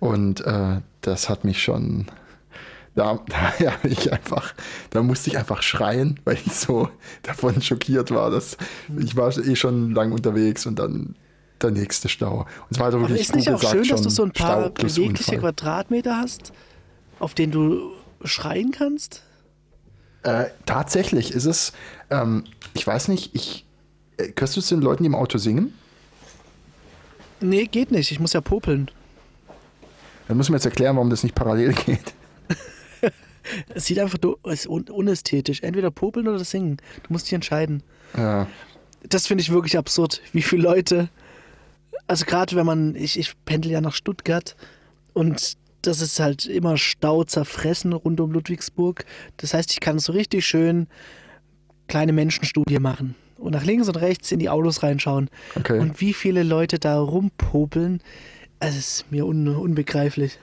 [0.00, 2.06] Und äh, das hat mich schon,
[2.96, 4.52] da, da ja, ich einfach,
[4.90, 6.88] da musste ich einfach schreien, weil ich so
[7.22, 8.56] davon schockiert war, dass
[8.98, 11.14] ich war eh schon lang unterwegs und dann
[11.64, 12.40] der nächste Stau.
[12.40, 14.70] Und es war also wirklich, Aber ist nicht auch schön, dass du so ein paar
[14.70, 16.52] bewegliche Quadratmeter hast,
[17.18, 17.92] auf denen du
[18.24, 19.22] schreien kannst?
[20.22, 21.72] Äh, tatsächlich ist es,
[22.10, 23.66] ähm, ich weiß nicht, ich,
[24.16, 25.74] äh, hörst du es den Leuten, die im Auto singen?
[27.40, 28.10] Nee, geht nicht.
[28.10, 28.90] Ich muss ja popeln.
[30.28, 32.14] Dann müssen wir jetzt erklären, warum das nicht parallel geht.
[33.74, 35.60] es sieht einfach es un unästhetisch.
[35.62, 36.78] Entweder popeln oder singen.
[37.02, 37.82] Du musst dich entscheiden.
[38.16, 38.46] Ja.
[39.06, 41.10] Das finde ich wirklich absurd, wie viele Leute
[42.06, 44.56] also gerade wenn man, ich, ich pendel ja nach Stuttgart
[45.12, 49.04] und das ist halt immer Stau zerfressen rund um Ludwigsburg.
[49.36, 50.86] Das heißt, ich kann so richtig schön
[51.88, 55.28] kleine Menschenstudie machen und nach links und rechts in die Autos reinschauen.
[55.54, 55.78] Okay.
[55.78, 58.00] Und wie viele Leute da rumpopeln,
[58.60, 60.38] es ist mir un unbegreiflich.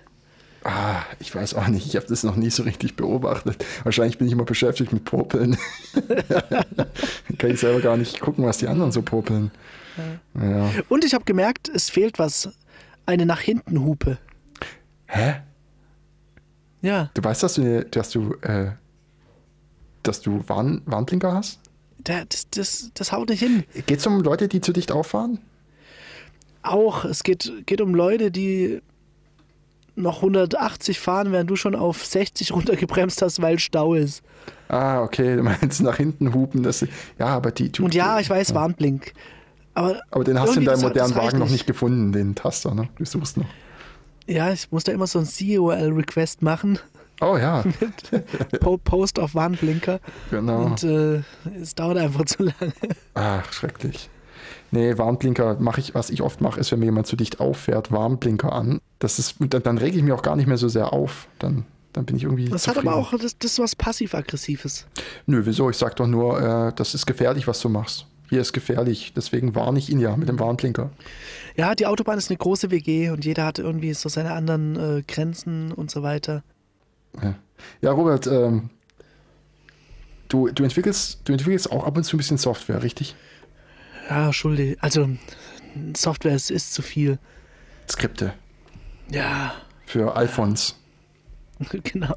[0.63, 3.65] Ah, ich weiß auch nicht, ich habe das noch nie so richtig beobachtet.
[3.83, 5.57] Wahrscheinlich bin ich immer beschäftigt mit Popeln.
[7.39, 9.49] kann ich selber gar nicht gucken, was die anderen so popeln.
[10.35, 10.71] Ja.
[10.89, 12.49] Und ich habe gemerkt, es fehlt was.
[13.05, 14.17] Eine nach hinten Hupe.
[15.07, 15.41] Hä?
[16.81, 17.09] Ja.
[17.13, 18.71] Du weißt, dass du, dass du, äh,
[20.03, 21.59] dass du Warn, Warnblinker hast?
[22.03, 23.63] Das, das, das haut nicht hin.
[23.85, 25.39] Geht es um Leute, die zu dicht auffahren?
[26.63, 27.05] Auch.
[27.05, 28.81] Es geht, geht um Leute, die
[29.95, 34.23] noch 180 fahren, während du schon auf 60 runtergebremst hast, weil Stau ist.
[34.69, 35.35] Ah, okay.
[35.35, 36.63] Du meinst nach hinten hupen.
[36.63, 36.85] Das,
[37.19, 37.71] ja, aber die.
[37.79, 38.55] Und ja, ich weiß, ja.
[39.73, 42.89] Aber, Aber den hast du in deinem modernen Wagen noch nicht gefunden, den Taster, ne?
[42.97, 43.45] Du suchst noch.
[44.27, 46.79] Ja, ich muss da immer so ein CUL-Request machen.
[47.21, 47.63] Oh ja.
[48.83, 49.99] Post auf Warnblinker.
[50.31, 50.65] Genau.
[50.65, 51.21] Und äh,
[51.61, 52.73] es dauert einfach zu lange.
[53.13, 54.09] Ach, schrecklich.
[54.71, 57.91] Nee, Warnblinker mache ich, was ich oft mache, ist, wenn mir jemand zu dicht auffährt,
[57.91, 58.79] Warnblinker an.
[58.99, 61.27] Das ist, dann, dann rege ich mich auch gar nicht mehr so sehr auf.
[61.39, 62.45] Dann, dann bin ich irgendwie.
[62.45, 62.87] Das zufrieden.
[62.87, 64.87] hat aber auch das, das was passiv-aggressives.
[65.25, 65.69] Nö, wieso?
[65.69, 69.11] Ich sag doch nur, äh, das ist gefährlich, was du machst hier ist gefährlich.
[69.13, 70.89] Deswegen warne ich ihn ja mit dem Warnblinker.
[71.57, 75.03] Ja, die Autobahn ist eine große WG und jeder hat irgendwie so seine anderen äh,
[75.05, 76.41] Grenzen und so weiter.
[77.21, 77.35] Ja,
[77.81, 78.69] ja Robert, ähm,
[80.29, 83.15] du, du, entwickelst, du entwickelst auch ab und zu ein bisschen Software, richtig?
[84.09, 84.77] Ja, schuldig.
[84.79, 85.09] Also,
[85.93, 87.19] Software ist, ist zu viel.
[87.89, 88.33] Skripte.
[89.09, 89.55] Ja.
[89.85, 90.79] Für Alphons.
[91.83, 92.15] genau.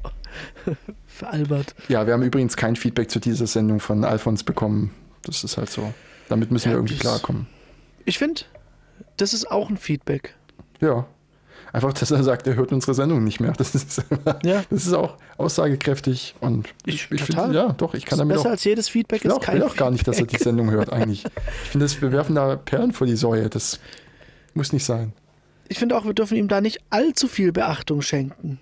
[1.07, 1.75] Für Albert.
[1.89, 4.91] Ja, wir haben übrigens kein Feedback zu dieser Sendung von Alphons bekommen.
[5.25, 5.93] Das ist halt so.
[6.29, 7.47] Damit müssen ja, wir irgendwie klarkommen.
[8.05, 8.41] Ich finde,
[9.17, 10.35] das ist auch ein Feedback.
[10.81, 11.05] Ja.
[11.73, 13.51] Einfach, dass er sagt, er hört unsere Sendung nicht mehr.
[13.51, 14.01] Das ist,
[14.43, 14.63] ja.
[14.69, 18.51] das ist auch aussagekräftig und ich, ich finde, ja, doch, ich kann damit besser auch,
[18.53, 20.89] als jedes Feedback ich will, auch, will auch gar nicht, dass er die Sendung hört
[20.93, 21.25] eigentlich.
[21.63, 23.49] Ich finde, wir werfen da Perlen vor die Säue.
[23.49, 23.79] Das
[24.53, 25.11] muss nicht sein.
[25.67, 28.59] Ich finde auch, wir dürfen ihm da nicht allzu viel Beachtung schenken.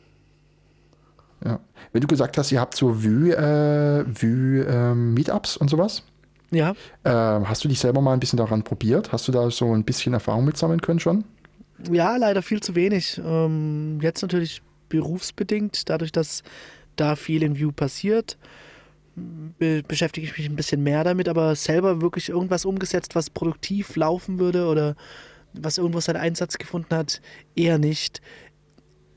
[1.46, 1.60] Ja.
[1.92, 6.04] Wenn du gesagt hast, ihr habt so Vue, äh, Vue äh, Meetups und sowas.
[6.54, 6.72] Ja.
[7.04, 7.10] Äh,
[7.46, 9.12] hast du dich selber mal ein bisschen daran probiert?
[9.12, 11.24] Hast du da so ein bisschen Erfahrung mitsammeln können schon?
[11.92, 13.20] Ja, leider viel zu wenig.
[13.24, 16.44] Ähm, jetzt natürlich berufsbedingt, dadurch, dass
[16.96, 18.38] da viel in View passiert,
[19.16, 23.96] be beschäftige ich mich ein bisschen mehr damit, aber selber wirklich irgendwas umgesetzt, was produktiv
[23.96, 24.96] laufen würde oder
[25.54, 27.22] was irgendwo seinen Einsatz gefunden hat,
[27.56, 28.22] eher nicht.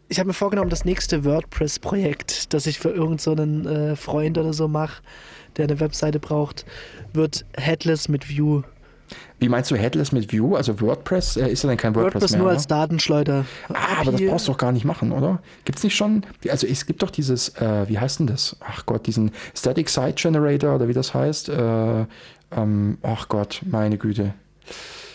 [0.09, 4.53] Ich habe mir vorgenommen, das nächste WordPress-Projekt, das ich für irgendeinen so äh, Freund oder
[4.53, 5.03] so mache,
[5.57, 6.65] der eine Webseite braucht,
[7.13, 8.63] wird Headless mit View
[9.39, 10.57] wie meinst du Headless mit Vue?
[10.57, 12.39] Also WordPress äh, ist ja dann kein WordPress, WordPress mehr.
[12.39, 12.57] nur oder?
[12.57, 13.45] als Datenschleuder.
[13.69, 15.41] Ah, aber das brauchst du doch gar nicht machen, oder?
[15.65, 16.25] Gibt es nicht schon?
[16.49, 18.57] Also es gibt doch dieses, äh, wie heißt denn das?
[18.61, 21.51] Ach Gott, diesen Static Site Generator oder wie das heißt.
[21.51, 22.07] Äh,
[22.53, 24.35] ähm, ach Gott, meine Güte.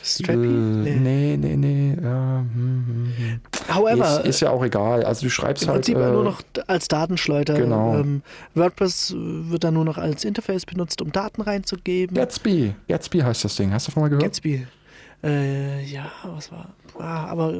[0.03, 0.37] Strappy?
[0.37, 1.55] Nee, nee, nee.
[1.55, 1.97] nee.
[2.01, 3.41] Ja, hm, hm, hm.
[3.75, 4.19] However.
[4.21, 5.03] Ist, ist, ja auch egal.
[5.03, 5.77] Also du schreibst im halt.
[5.77, 7.55] Prinzip äh, nur noch als Datenschleuder.
[7.55, 7.97] Genau.
[7.99, 8.21] Ähm,
[8.55, 12.15] WordPress wird dann nur noch als Interface benutzt, um Daten reinzugeben.
[12.15, 12.75] Gatsby.
[12.87, 13.71] Gatsby heißt das Ding.
[13.71, 14.23] Hast du von mal gehört?
[14.23, 14.65] Gatsby.
[15.23, 16.69] Äh, ja, was war.
[16.97, 17.53] Ah, aber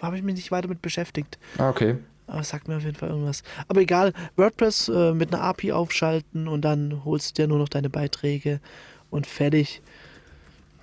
[0.00, 1.38] habe ich mich nicht weiter mit beschäftigt.
[1.58, 1.96] Ah, okay.
[2.26, 3.42] Aber es sagt mir auf jeden Fall irgendwas.
[3.68, 7.68] Aber egal, WordPress äh, mit einer API aufschalten und dann holst du dir nur noch
[7.68, 8.60] deine Beiträge
[9.10, 9.82] und fertig.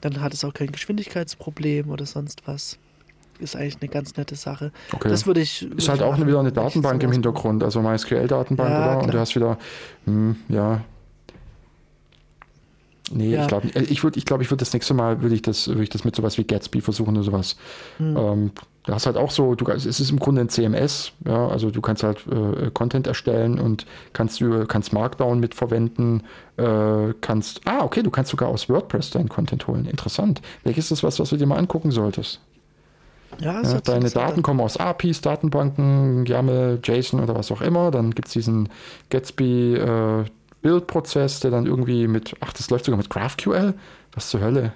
[0.04, 2.78] Dann hat es auch kein Geschwindigkeitsproblem oder sonst was.
[3.40, 4.74] Ist eigentlich eine ganz nette Sache.
[4.92, 5.08] Okay.
[5.08, 5.64] Das würde ich.
[5.78, 8.92] Ist halt auch wieder eine Datenbank im Hintergrund, also MySQL-Datenbank, ja, oder?
[8.92, 9.04] Klar.
[9.04, 9.58] Und du hast wieder,
[10.06, 10.82] hm, ja.
[13.12, 13.42] Nee, ja.
[13.42, 15.84] ich glaube, ich würde, ich glaube, ich würde das nächste Mal würde ich das, würde
[15.84, 17.58] ich das mit sowas wie Gatsby versuchen oder sowas.
[17.98, 18.18] Hm.
[18.18, 18.52] Ähm,
[18.86, 21.82] du hast halt auch so, du, es ist im Grunde ein CMS, ja, also du
[21.82, 26.24] kannst halt äh, Content erstellen und kannst kannst Markdown mitverwenden,
[26.58, 29.86] äh, kannst, ah, okay, du kannst sogar aus WordPress deinen Content holen.
[29.86, 30.42] Interessant.
[30.64, 32.40] Welches ist das was, was du dir mal angucken solltest?
[33.40, 37.92] Ja, ja deine Daten kommen aus APIs, Datenbanken, YAML, JSON oder was auch immer.
[37.92, 38.70] Dann gibt es diesen
[39.10, 40.26] Gatsby äh,
[40.64, 43.76] Build-Prozess, der dann irgendwie mit, ach, das läuft sogar mit GraphQL.
[44.14, 44.74] Was zur Hölle?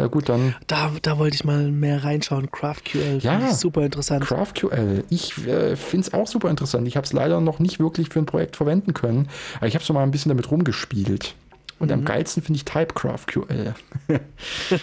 [0.00, 0.54] Ja, gut, dann.
[0.66, 2.48] Da, da wollte ich mal mehr reinschauen.
[2.50, 3.18] GraphQL.
[3.20, 4.24] Ja, super interessant.
[4.24, 5.04] GraphQL.
[5.10, 6.88] Ich äh, finde es auch super interessant.
[6.88, 9.28] Ich habe es leider noch nicht wirklich für ein Projekt verwenden können.
[9.56, 11.34] Aber ich habe so mal ein bisschen damit rumgespielt.
[11.78, 11.94] Und mhm.
[11.94, 13.74] am geilsten finde ich TypeGraphQL.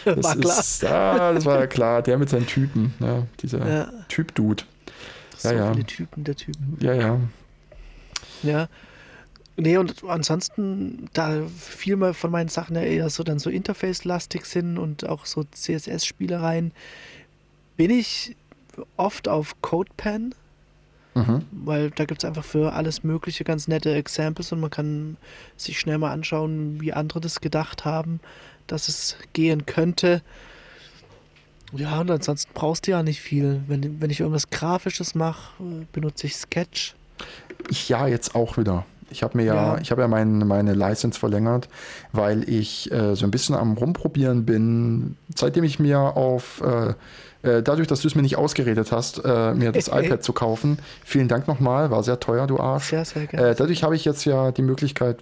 [0.06, 0.60] das war klar.
[0.60, 2.04] Ist, ah, das war ja klar.
[2.04, 2.94] Der mit seinen Typen.
[3.00, 3.90] Ja, dieser ja.
[4.10, 4.66] Typ-Dude.
[5.42, 5.74] Ja, so ja.
[5.74, 6.78] viele Typen, der Typen.
[6.80, 7.20] Ja, ja.
[8.44, 8.68] Ja,
[9.60, 14.46] Nee, und ansonsten, da viel mal von meinen Sachen ja eher so dann so Interface-lastig
[14.46, 16.72] sind und auch so CSS-Spielereien,
[17.76, 18.36] bin ich
[18.96, 20.36] oft auf CodePen,
[21.16, 21.42] mhm.
[21.52, 25.18] weil da gibt es einfach für alles Mögliche ganz nette Examples und man kann
[25.58, 28.20] sich schnell mal anschauen, wie andere das gedacht haben,
[28.68, 30.22] dass es gehen könnte.
[31.74, 33.64] Ja, und ansonsten brauchst du ja nicht viel.
[33.68, 35.52] Wenn, wenn ich irgendwas Grafisches mache,
[35.92, 36.96] benutze ich Sketch.
[37.70, 38.86] Ich ja jetzt auch wieder.
[39.10, 39.78] Ich habe mir ja, ja.
[39.82, 41.68] ich habe ja mein, meine License verlängert,
[42.12, 46.90] weil ich äh, so ein bisschen am Rumprobieren bin, seitdem ich mir auf äh,
[47.48, 50.80] äh dadurch, dass du es mir nicht ausgeredet hast, äh, mir das iPad zu kaufen.
[51.04, 52.90] Vielen Dank nochmal, war sehr teuer, du Arsch.
[52.90, 53.50] Sehr, sehr gerne.
[53.50, 55.18] Äh, dadurch habe ich jetzt ja die Möglichkeit,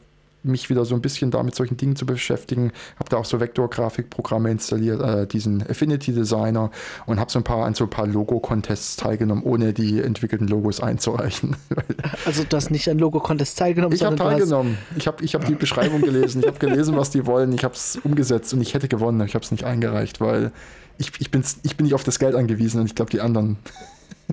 [0.45, 2.71] mich wieder so ein bisschen da mit solchen Dingen zu beschäftigen.
[2.97, 6.71] Habe da auch so Vektorgrafikprogramme installiert, äh, diesen Affinity Designer
[7.05, 10.79] und habe so ein paar an so ein paar Logo-Contests teilgenommen, ohne die entwickelten Logos
[10.79, 11.55] einzureichen.
[12.25, 14.77] Also du hast nicht an Logo-Contests teilgenommen, ich habe teilgenommen.
[14.95, 17.73] Ich habe ich hab die Beschreibung gelesen, ich habe gelesen, was die wollen, ich habe
[17.73, 20.51] es umgesetzt und ich hätte gewonnen, ich habe es nicht eingereicht, weil
[20.97, 23.58] ich, ich, bin's, ich bin nicht auf das Geld angewiesen und ich glaube, die anderen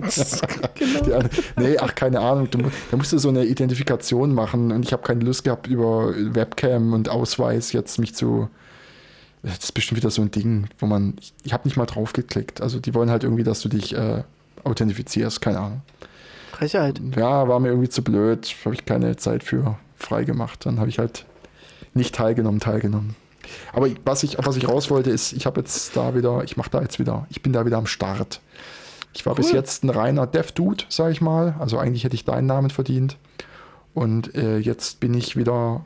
[0.75, 1.19] genau.
[1.57, 2.49] nee, ach, keine Ahnung.
[2.49, 2.59] Du,
[2.91, 6.93] da musst du so eine Identifikation machen und ich habe keine Lust gehabt, über Webcam
[6.93, 8.49] und Ausweis jetzt mich zu.
[9.41, 11.15] Das ist bestimmt wieder so ein Ding, wo man.
[11.19, 12.61] Ich, ich habe nicht mal drauf geklickt.
[12.61, 14.23] Also die wollen halt irgendwie, dass du dich äh,
[14.63, 15.81] authentifizierst, keine Ahnung.
[16.51, 17.01] Frechheit.
[17.15, 18.55] Ja, war mir irgendwie zu blöd.
[18.63, 20.65] Habe ich keine Zeit für freigemacht.
[20.65, 21.25] Dann habe ich halt
[21.93, 23.15] nicht teilgenommen, teilgenommen.
[23.73, 26.69] Aber was ich, was ich raus wollte, ist, ich habe jetzt da wieder, ich mache
[26.69, 28.39] da jetzt wieder, ich bin da wieder am Start.
[29.13, 29.37] Ich war cool.
[29.37, 31.55] bis jetzt ein reiner Dev-Dude, sag ich mal.
[31.59, 33.17] Also eigentlich hätte ich deinen Namen verdient.
[33.93, 35.85] Und äh, jetzt bin ich wieder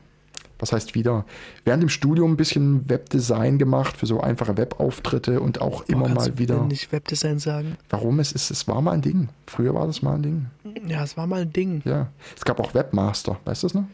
[0.60, 1.26] was heißt wieder?
[1.66, 6.10] Während dem Studium ein bisschen Webdesign gemacht für so einfache Webauftritte und auch Boah, immer
[6.10, 6.62] mal wieder.
[6.62, 7.78] Ich nicht Webdesign sagen.
[7.90, 8.20] Warum?
[8.20, 9.30] Es, ist, es war mal ein Ding.
[9.46, 10.46] Früher war das mal ein Ding.
[10.88, 11.82] Ja, es war mal ein Ding.
[11.86, 12.08] Ja.
[12.36, 13.86] Es gab auch Webmaster, weißt du das noch?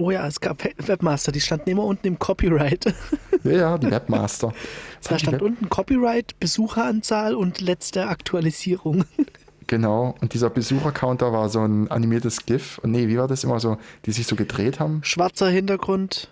[0.00, 2.94] Oh ja, es gab Webmaster, die standen immer unten im Copyright.
[3.42, 4.52] Ja, ja, die Webmaster.
[5.08, 9.04] da stand Web unten Copyright, Besucheranzahl und letzte Aktualisierung.
[9.66, 12.80] Genau, und dieser Besuchercounter war so ein animiertes GIF.
[12.82, 15.00] Und nee, wie war das immer so, die sich so gedreht haben?
[15.04, 16.28] Schwarzer Hintergrund,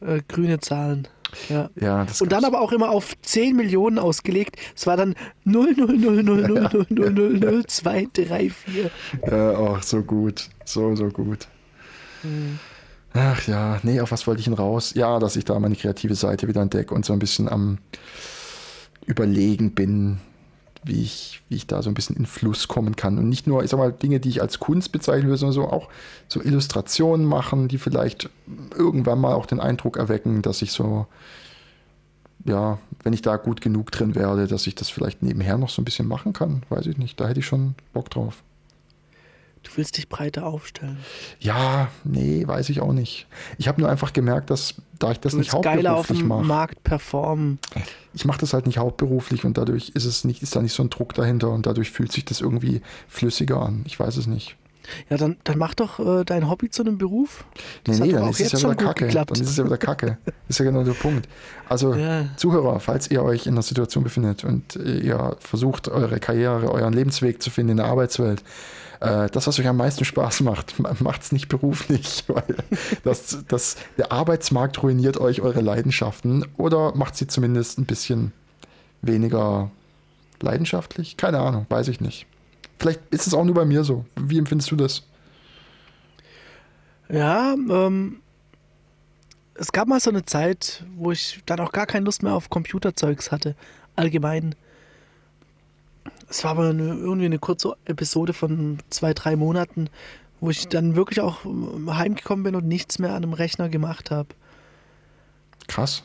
[0.00, 1.06] äh, grüne Zahlen.
[1.48, 1.70] Ja.
[1.80, 4.56] ja das und dann aber auch immer auf 10 Millionen ausgelegt.
[4.74, 8.90] Es war dann 0, 0, 0, 0, 0, 0, 0, 0, 0, 2, 3, 4.
[9.30, 10.48] Ja, auch so gut.
[10.64, 11.46] So, so gut.
[12.22, 12.58] Hm.
[13.12, 14.94] Ach ja, nee, auf was wollte ich denn raus?
[14.94, 17.78] Ja, dass ich da meine kreative Seite wieder entdecke und so ein bisschen am
[19.04, 20.20] Überlegen bin,
[20.84, 23.18] wie ich, wie ich da so ein bisschen in Fluss kommen kann.
[23.18, 25.68] Und nicht nur, ich sag mal, Dinge, die ich als Kunst bezeichnen würde, sondern so
[25.68, 25.88] auch
[26.28, 28.30] so Illustrationen machen, die vielleicht
[28.76, 31.06] irgendwann mal auch den Eindruck erwecken, dass ich so,
[32.44, 35.82] ja, wenn ich da gut genug drin werde, dass ich das vielleicht nebenher noch so
[35.82, 36.62] ein bisschen machen kann.
[36.68, 37.18] Weiß ich nicht.
[37.20, 38.42] Da hätte ich schon Bock drauf.
[39.62, 40.98] Du willst dich breiter aufstellen.
[41.38, 43.26] Ja, nee, weiß ich auch nicht.
[43.58, 46.44] Ich habe nur einfach gemerkt, dass da ich das nicht hauptberuflich mache.
[46.44, 47.58] Markt performen.
[48.14, 50.82] Ich mache das halt nicht hauptberuflich und dadurch ist es nicht, ist da nicht so
[50.82, 53.82] ein Druck dahinter und dadurch fühlt sich das irgendwie flüssiger an.
[53.86, 54.56] Ich weiß es nicht.
[55.08, 57.44] Ja, dann, dann mach doch äh, dein Hobby zu einem Beruf.
[57.84, 59.06] Das nee, nee, dann ist es ja wieder kacke.
[59.06, 59.30] Geklappt.
[59.30, 60.18] Dann ist es ja wieder kacke.
[60.24, 61.28] Das ist ja genau der Punkt.
[61.68, 62.26] Also, ja.
[62.36, 67.42] Zuhörer, falls ihr euch in einer Situation befindet und ihr versucht, eure Karriere, euren Lebensweg
[67.42, 68.42] zu finden in der Arbeitswelt,
[69.00, 72.56] äh, das, was euch am meisten Spaß macht, macht es nicht beruflich, weil
[73.02, 78.32] das, das, der Arbeitsmarkt ruiniert euch eure Leidenschaften oder macht sie zumindest ein bisschen
[79.02, 79.70] weniger
[80.40, 81.16] leidenschaftlich?
[81.16, 82.26] Keine Ahnung, weiß ich nicht.
[82.80, 84.04] Vielleicht ist es auch nur bei mir so.
[84.16, 85.04] Wie empfindest du das?
[87.08, 88.20] Ja, ähm,
[89.54, 92.50] es gab mal so eine Zeit, wo ich dann auch gar keine Lust mehr auf
[92.50, 93.54] Computerzeugs hatte.
[93.94, 94.56] Allgemein
[96.30, 99.90] es war aber eine, irgendwie eine kurze Episode von zwei, drei Monaten,
[100.40, 104.28] wo ich dann wirklich auch heimgekommen bin und nichts mehr an einem Rechner gemacht habe.
[105.66, 106.04] Krass.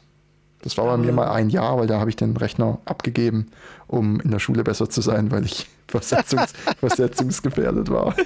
[0.66, 3.52] Das war bei mir mal ein Jahr, weil da habe ich den Rechner abgegeben,
[3.86, 8.16] um in der Schule besser zu sein, weil ich versetzungs versetzungsgefährdet war.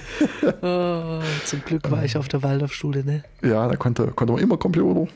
[0.62, 3.24] Oh, zum Glück war ich auf der Waldorfschule, ne?
[3.42, 5.06] Ja, da konnte, konnte man immer Computer.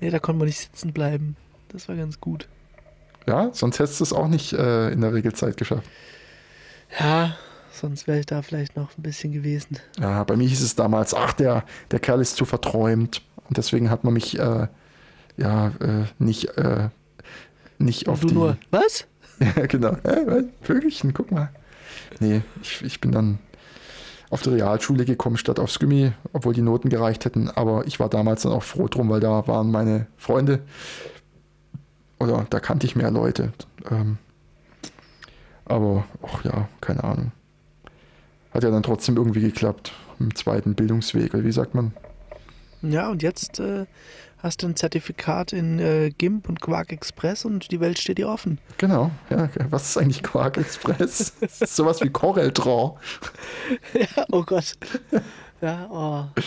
[0.00, 1.36] Nee, da konnte man nicht sitzen bleiben.
[1.70, 2.46] Das war ganz gut.
[3.26, 5.88] Ja, sonst hättest du es auch nicht äh, in der Regelzeit geschafft.
[7.00, 7.36] Ja,
[7.72, 9.78] sonst wäre ich da vielleicht noch ein bisschen gewesen.
[9.98, 13.22] Ja, bei mir hieß es damals, ach, der, der Kerl ist zu verträumt.
[13.48, 14.68] Und deswegen hat man mich äh,
[15.38, 16.88] ja äh, nicht, äh,
[17.78, 18.34] nicht auf du die...
[18.34, 19.06] nur, was?
[19.40, 19.92] ja, genau.
[20.02, 21.50] Äh, Vögelchen, guck mal.
[22.20, 23.38] Nee, ich, ich bin dann
[24.30, 27.48] auf die Realschule gekommen statt aufs Gummi, obwohl die Noten gereicht hätten.
[27.48, 30.60] Aber ich war damals dann auch froh drum, weil da waren meine Freunde
[32.18, 33.52] oder da kannte ich mehr Leute.
[33.90, 34.18] Ähm,
[35.64, 37.32] aber, ach ja, keine Ahnung.
[38.52, 39.92] Hat ja dann trotzdem irgendwie geklappt.
[40.18, 41.92] Im zweiten Bildungsweg, oder wie sagt man?
[42.82, 43.86] Ja, und jetzt äh,
[44.42, 48.28] hast du ein Zertifikat in äh, GIMP und Quark Express und die Welt steht dir
[48.28, 48.58] offen.
[48.78, 49.48] Genau, ja.
[49.70, 51.32] Was ist eigentlich Quark Express?
[51.74, 52.96] sowas wie Corel Draw.
[53.94, 54.74] ja, oh Gott.
[55.60, 56.40] Ja, oh.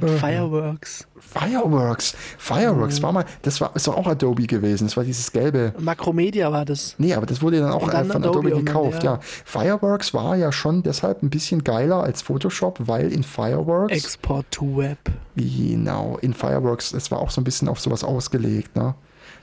[0.00, 1.06] Und Fireworks.
[1.18, 2.14] Fireworks.
[2.38, 3.02] Fireworks mhm.
[3.02, 4.86] war mal, das war, ist doch auch Adobe gewesen.
[4.86, 5.74] Das war dieses gelbe.
[5.78, 6.94] Macromedia war das.
[6.98, 9.14] Nee, aber das wurde dann auch dann von Adobe, Adobe gekauft, ja.
[9.14, 9.20] ja.
[9.22, 13.92] Fireworks war ja schon deshalb ein bisschen geiler als Photoshop, weil in Fireworks.
[13.92, 14.98] Export to Web.
[15.36, 18.94] Genau, in Fireworks, es war auch so ein bisschen auf sowas ausgelegt, ne?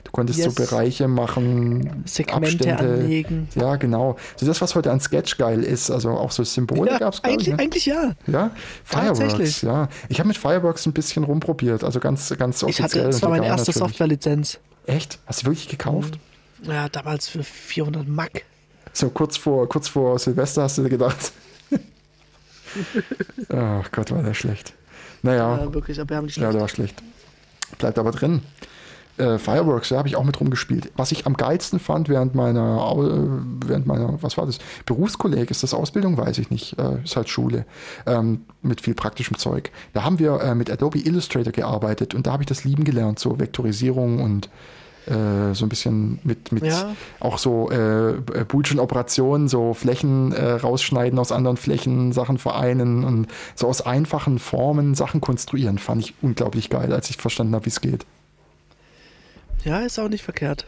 [0.06, 0.54] Du konntest yes.
[0.54, 2.78] so Bereiche machen, Segmente Abstände.
[2.78, 3.48] anlegen.
[3.56, 4.16] Ja, genau.
[4.36, 7.24] So das, was heute an Sketch geil ist, also auch so Symbole ja, gab es
[7.24, 7.58] eigentlich, ne?
[7.58, 8.12] eigentlich ja.
[8.28, 8.52] Ja,
[8.84, 9.88] Fireworks, ja.
[10.08, 12.86] Ich habe mit Fireworks ein bisschen rumprobiert, also ganz, ganz offiziell.
[12.86, 14.60] Ich hatte, das war meine erste Softwarelizenz.
[14.86, 15.18] Echt?
[15.26, 16.20] Hast du wirklich gekauft?
[16.62, 18.44] Ja, damals für 400 Mack.
[18.92, 21.32] So kurz vor, kurz vor Silvester hast du dir gedacht.
[23.48, 24.72] oh Gott, war der schlecht.
[25.22, 25.58] Naja.
[25.58, 26.44] Ja, wirklich erbärmlich schlecht.
[26.44, 27.02] Ja, der war schlecht.
[27.78, 28.42] Bleibt aber drin
[29.18, 30.92] äh, Fireworks, da habe ich auch mit rumgespielt.
[30.96, 34.58] Was ich am geilsten fand während meiner, äh, während meiner, was war das?
[34.84, 36.16] Berufskolleg, ist das Ausbildung?
[36.16, 36.78] Weiß ich nicht.
[36.78, 37.64] Äh, ist halt Schule.
[38.06, 39.70] Ähm, mit viel praktischem Zeug.
[39.92, 43.18] Da haben wir äh, mit Adobe Illustrator gearbeitet und da habe ich das lieben gelernt,
[43.18, 44.48] so Vektorisierung und
[45.06, 46.94] äh, so ein bisschen mit, mit ja.
[47.20, 48.14] auch so äh,
[48.48, 54.40] Boolschen Operationen, so Flächen äh, rausschneiden aus anderen Flächen, Sachen vereinen und so aus einfachen
[54.40, 58.04] Formen Sachen konstruieren, fand ich unglaublich geil, als ich verstanden habe, wie es geht.
[59.66, 60.64] Ja, ist auch nicht verkehrt.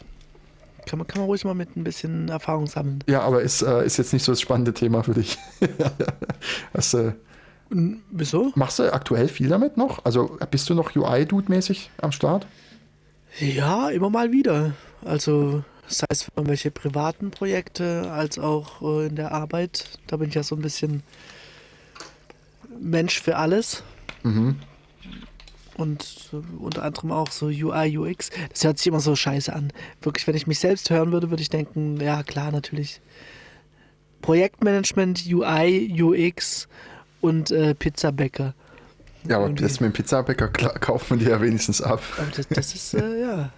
[0.86, 3.04] Kann man, kann man ruhig mal mit ein bisschen Erfahrung sammeln.
[3.06, 5.38] Ja, aber ist, äh, ist jetzt nicht so das spannende Thema für dich.
[6.74, 7.12] hast, äh,
[7.70, 8.52] Wieso?
[8.54, 10.04] Machst du aktuell viel damit noch?
[10.04, 12.46] Also bist du noch UI-Dude-mäßig am Start?
[13.38, 14.72] Ja, immer mal wieder.
[15.04, 19.90] Also sei es für irgendwelche privaten Projekte als auch äh, in der Arbeit.
[20.06, 21.02] Da bin ich ja so ein bisschen
[22.80, 23.82] Mensch für alles.
[24.22, 24.56] Mhm.
[25.78, 28.30] Und unter anderem auch so UI, UX.
[28.50, 29.72] Das hört sich immer so scheiße an.
[30.02, 33.00] Wirklich, wenn ich mich selbst hören würde, würde ich denken, ja klar, natürlich.
[34.20, 36.66] Projektmanagement, UI, UX
[37.20, 38.54] und äh, Pizzabäcker.
[39.28, 39.62] Ja, aber Irgendwie.
[39.62, 42.02] das mit dem Pizzabäcker kauft man dir ja wenigstens ab.
[42.34, 43.50] Das, das, ist, äh, ja,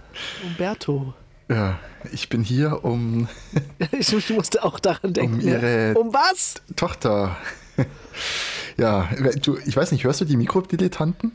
[0.44, 1.14] Umberto.
[1.48, 1.78] Ja,
[2.12, 3.28] ich bin hier, um.
[3.98, 5.40] ich musste auch daran denken.
[5.40, 5.94] Um ihre.
[5.94, 6.56] Um was?
[6.76, 7.38] Tochter.
[8.76, 9.08] ja,
[9.40, 11.32] du, ich weiß nicht, hörst du die Mikrodilettanten?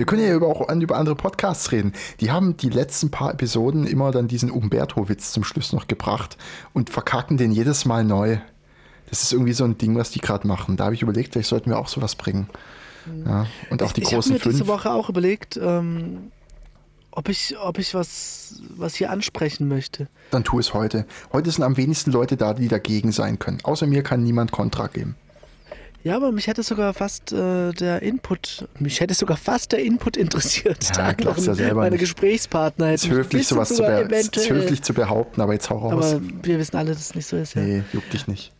[0.00, 1.92] Wir können ja auch über andere Podcasts reden.
[2.20, 6.38] Die haben die letzten paar Episoden immer dann diesen Umberto-Witz zum Schluss noch gebracht
[6.72, 8.38] und verkacken den jedes Mal neu.
[9.10, 10.78] Das ist irgendwie so ein Ding, was die gerade machen.
[10.78, 12.48] Da habe ich überlegt, vielleicht sollten wir auch sowas bringen.
[13.26, 16.30] Ja, und auch die ich, großen ich habe mir diese Woche auch überlegt, ähm,
[17.10, 20.08] ob ich, ob ich was, was hier ansprechen möchte.
[20.30, 21.04] Dann tu es heute.
[21.30, 23.58] Heute sind am wenigsten Leute da, die dagegen sein können.
[23.64, 25.16] Außer mir kann niemand Kontra geben.
[26.02, 30.16] Ja, aber mich hätte sogar fast äh, der Input, mich hätte sogar fast der Input
[30.16, 30.96] interessiert.
[30.96, 32.00] Ja, glaubst ja selber Meine nicht.
[32.00, 32.94] Gesprächspartner hätten.
[32.94, 36.14] Ist höflich, sowas zu ist höflich zu behaupten, aber jetzt hau raus.
[36.14, 37.54] Aber wir wissen alle, dass es nicht so ist.
[37.54, 37.62] Ja.
[37.62, 38.52] Nee, juckt dich nicht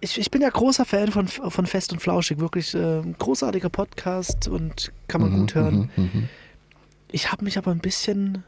[0.00, 4.48] ich, ich bin ja großer Fan von, von Fest und Flauschig, wirklich äh, großartiger Podcast
[4.48, 5.90] und kann man mhm, gut hören.
[5.96, 6.28] Mhm, mhm.
[7.10, 8.44] Ich habe mich aber ein bisschen,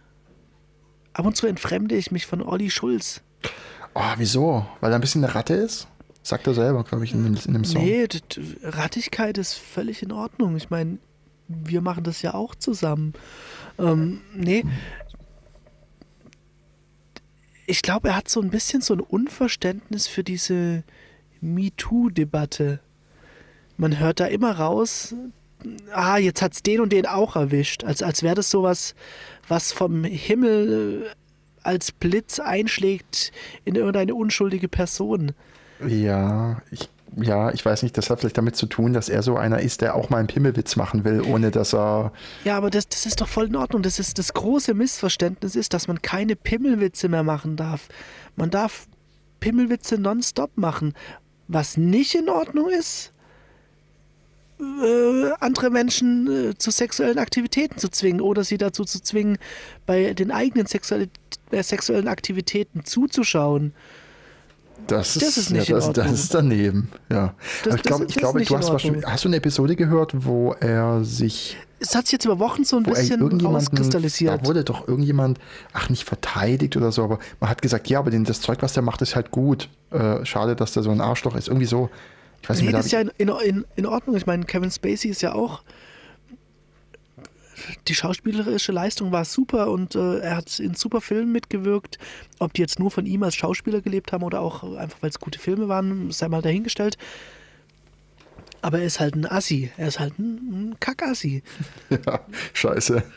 [1.12, 3.22] ab und zu entfremde ich mich von Olli Schulz.
[3.94, 4.66] Oh, wieso?
[4.80, 5.88] Weil er ein bisschen eine Ratte ist?
[6.22, 7.82] Sagt er selber, glaube ich, in dem, in dem Song.
[7.82, 8.06] Nee,
[8.62, 10.56] Rattigkeit ist völlig in Ordnung.
[10.56, 10.98] Ich meine,
[11.48, 13.14] wir machen das ja auch zusammen.
[13.78, 14.64] Ähm, nee.
[17.66, 20.84] Ich glaube, er hat so ein bisschen so ein Unverständnis für diese
[21.40, 22.80] MeToo-Debatte.
[23.76, 25.14] Man hört da immer raus,
[25.92, 27.84] ah, jetzt hat es den und den auch erwischt.
[27.84, 28.94] Als, als wäre das sowas,
[29.48, 31.10] was vom Himmel äh,
[31.62, 33.32] als Blitz einschlägt
[33.64, 35.32] in irgendeine unschuldige Person.
[35.86, 39.36] Ja, ich, ja, ich weiß nicht, das hat vielleicht damit zu tun, dass er so
[39.36, 42.12] einer ist, der auch mal einen Pimmelwitz machen will, ohne dass er.
[42.44, 43.82] Ja, aber das, das ist doch voll in Ordnung.
[43.82, 47.88] Das ist das große Missverständnis ist, dass man keine Pimmelwitze mehr machen darf.
[48.36, 48.86] Man darf
[49.40, 50.94] Pimmelwitze nonstop machen.
[51.48, 53.12] Was nicht in Ordnung ist,
[54.60, 59.38] äh, andere Menschen äh, zu sexuellen Aktivitäten zu zwingen oder sie dazu zu zwingen,
[59.86, 61.08] bei den eigenen sexuelle,
[61.50, 63.72] äh, sexuellen Aktivitäten zuzuschauen.
[64.86, 65.92] Das, das ist, nicht ja, das.
[65.92, 67.34] Das ist daneben, ja.
[67.64, 71.56] Das, ich glaube, ich glaube du hast, hast du eine Episode gehört, wo er sich
[71.80, 74.42] es hat sich jetzt über Wochen so ein bisschen rauskristallisiert.
[74.42, 75.38] Da wurde doch irgendjemand,
[75.72, 78.82] ach nicht verteidigt oder so, aber man hat gesagt, ja, aber das Zeug, was der
[78.82, 79.70] macht, ist halt gut.
[79.90, 81.48] Äh, schade, dass der so ein Arschloch ist.
[81.48, 81.88] Irgendwie so.
[82.42, 84.14] Ich weiß nee, nicht mehr, das ist ja in, in, in Ordnung.
[84.14, 85.62] Ich meine, Kevin Spacey ist ja auch
[87.88, 91.98] die schauspielerische Leistung war super und äh, er hat in super Filmen mitgewirkt.
[92.38, 95.20] Ob die jetzt nur von ihm als Schauspieler gelebt haben oder auch einfach, weil es
[95.20, 96.96] gute Filme waren, sei mal dahingestellt.
[98.62, 99.70] Aber er ist halt ein Assi.
[99.76, 101.42] Er ist halt ein, ein Kackassi.
[102.06, 102.20] Ja,
[102.52, 103.02] scheiße.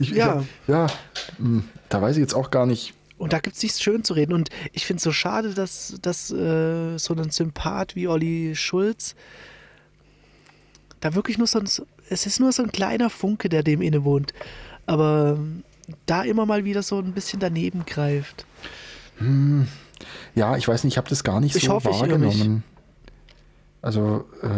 [0.00, 0.40] Ich, ja.
[0.40, 0.88] Ich, ja,
[1.36, 2.92] hm, da weiß ich jetzt auch gar nicht.
[3.18, 4.32] Und da gibt es nichts schön zu reden.
[4.32, 9.14] Und ich finde es so schade, dass, dass äh, so ein Sympath wie Olli Schulz
[11.04, 11.68] da wirklich nur so ein,
[12.10, 14.32] es ist nur so ein kleiner Funke, der dem innewohnt.
[14.86, 15.38] Aber
[16.06, 18.46] da immer mal wieder so ein bisschen daneben greift.
[19.18, 19.68] Hm.
[20.34, 22.64] Ja, ich weiß nicht, ich habe das gar nicht ich so hoffe, wahrgenommen.
[23.80, 24.48] Also, äh,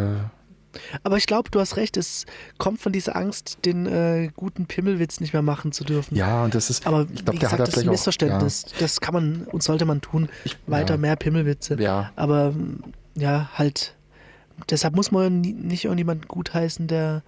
[1.03, 2.26] aber ich glaube, du hast recht, es
[2.59, 6.16] kommt von dieser Angst, den äh, guten Pimmelwitz nicht mehr machen zu dürfen.
[6.16, 8.64] Ja, und das ist, aber ich glaube, der hat das ist ein Missverständnis.
[8.66, 8.76] Auch, ja.
[8.80, 10.28] Das kann man und sollte man tun.
[10.44, 10.99] Ich, Weiter ja.
[10.99, 11.76] mehr Pimmelwitze.
[11.80, 12.12] Ja.
[12.16, 12.55] Aber
[13.14, 13.94] ja, halt.
[14.71, 17.23] Deshalb muss man nicht irgendjemand gutheißen, der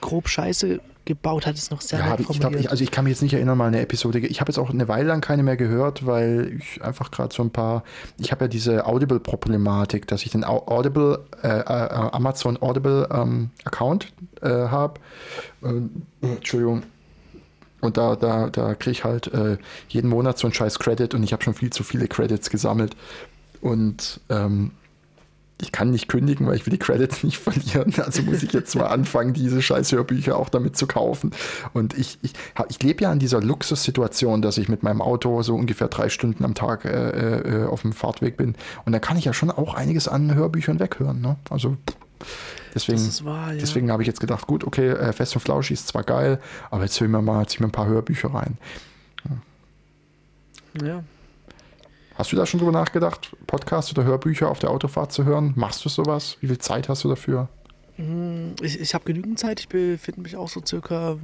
[0.00, 3.12] grob Scheiße gebaut hat, ist noch sehr ja, ich glaub, ich, also ich kann mich
[3.12, 4.18] jetzt nicht erinnern, mal eine Episode.
[4.20, 7.42] Ich habe jetzt auch eine Weile lang keine mehr gehört, weil ich einfach gerade so
[7.42, 7.84] ein paar.
[8.18, 14.12] Ich habe ja diese Audible-Problematik, dass ich den Audible, äh, äh, Amazon Audible ähm, Account
[14.40, 15.00] äh, habe.
[16.20, 16.82] Entschuldigung.
[17.80, 19.56] Und da, da, da kriege ich halt äh,
[19.88, 22.94] jeden Monat so einen scheiß Credit und ich habe schon viel zu viele Credits gesammelt.
[23.62, 24.72] Und ähm,
[25.62, 27.94] ich kann nicht kündigen, weil ich will die Credits nicht verlieren.
[28.10, 31.32] Also muss ich jetzt mal anfangen, diese scheiß Hörbücher auch damit zu kaufen.
[31.74, 32.32] Und ich, ich,
[32.68, 36.44] ich lebe ja an dieser Luxussituation, dass ich mit meinem Auto so ungefähr drei Stunden
[36.44, 38.56] am Tag äh, äh, auf dem Fahrtweg bin.
[38.84, 41.20] Und da kann ich ja schon auch einiges an Hörbüchern weghören.
[41.20, 41.36] Ne?
[41.50, 41.76] Also
[42.74, 43.60] deswegen, wahr, ja.
[43.60, 46.40] deswegen habe ich jetzt gedacht, gut, okay, äh, Fest und Flauschig ist zwar geil,
[46.70, 48.56] aber jetzt hören wir mal, ziehen wir ein paar Hörbücher rein.
[50.74, 50.86] Ja.
[50.86, 51.04] ja.
[52.20, 55.54] Hast du da schon drüber nachgedacht, Podcasts oder Hörbücher auf der Autofahrt zu hören?
[55.56, 56.36] Machst du sowas?
[56.42, 57.48] Wie viel Zeit hast du dafür?
[57.96, 59.58] Hm, ich, ich habe genügend Zeit.
[59.60, 61.16] Ich befinde mich auch so circa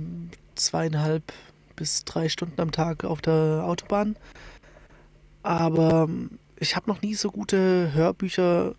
[0.55, 1.34] zweieinhalb
[1.76, 4.16] bis drei Stunden am Tag auf der Autobahn.
[5.42, 6.09] Aber
[6.59, 8.74] ich habe noch nie so gute Hörbücher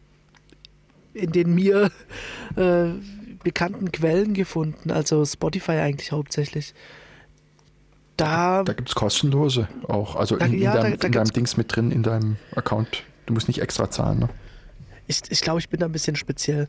[1.14, 1.92] in den mir
[2.56, 2.94] äh,
[3.44, 6.74] bekannten Quellen gefunden, also Spotify eigentlich hauptsächlich.
[8.18, 11.32] Da, da gibt es kostenlose auch, also da, in, in, ja, deinem, da, in deinem
[11.32, 13.04] Dings mit drin, in deinem Account.
[13.28, 14.30] Du musst nicht extra zahlen, ne?
[15.08, 16.68] Ich, ich glaube, ich bin da ein bisschen speziell.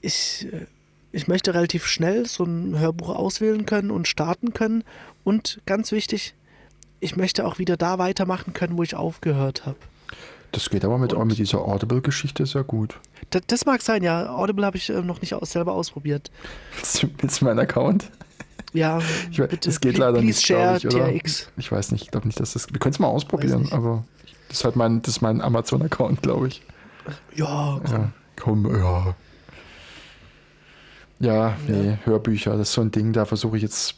[0.00, 0.66] Ich, äh,
[1.12, 4.84] ich möchte relativ schnell so ein Hörbuch auswählen können und starten können.
[5.24, 6.34] Und ganz wichtig,
[7.00, 9.76] ich möchte auch wieder da weitermachen können, wo ich aufgehört habe.
[10.52, 12.98] Das geht aber mit, mit dieser Audible-Geschichte sehr gut.
[13.30, 14.34] Das, das, mag sein, ja.
[14.34, 16.30] Audible habe ich äh, noch nicht aus, selber ausprobiert.
[16.76, 18.10] Willst du, willst du meinen Account?
[18.72, 19.00] Ja,
[19.30, 19.68] ich, bitte.
[19.68, 21.10] Es geht leider nicht, share ich, oder?
[21.10, 21.50] TRX.
[21.56, 22.70] Ich weiß nicht, ich glaube nicht, dass das.
[22.72, 24.04] Wir können es mal ausprobieren, aber
[24.48, 26.62] das ist halt mein, das mein Amazon-Account, glaube ich.
[27.34, 27.92] Ja, komm.
[27.92, 29.14] Ja, komm, ja.
[31.20, 31.98] Ja, nee, ja.
[32.04, 33.96] Hörbücher, das ist so ein Ding, da versuche ich jetzt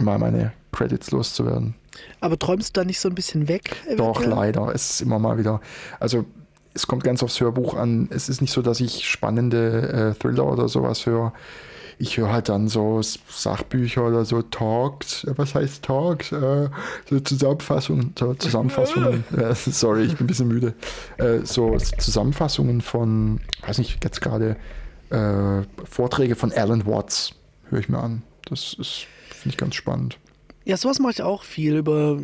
[0.00, 1.74] mal meine Credits loszuwerden.
[2.20, 3.76] Aber träumst du da nicht so ein bisschen weg?
[3.86, 3.96] Eventuell?
[3.96, 4.72] Doch, leider.
[4.74, 5.60] Es ist immer mal wieder.
[5.98, 6.24] Also,
[6.74, 8.08] es kommt ganz aufs Hörbuch an.
[8.10, 11.32] Es ist nicht so, dass ich spannende äh, Thriller oder sowas höre.
[12.00, 15.26] Ich höre halt dann so Sachbücher oder so Talks.
[15.36, 16.30] Was heißt Talks?
[16.30, 16.68] Äh,
[17.08, 18.14] so Zusammenfassungen.
[18.18, 19.24] So Zusammenfassungen.
[19.36, 20.74] äh, sorry, ich bin ein bisschen müde.
[21.16, 24.56] Äh, so Zusammenfassungen von, weiß nicht, jetzt gerade
[25.10, 27.32] äh, Vorträge von Alan Watts
[27.70, 28.22] höre ich mir an.
[28.48, 30.18] Das ist, finde ich ganz spannend.
[30.64, 32.18] Ja, sowas mache ich auch viel über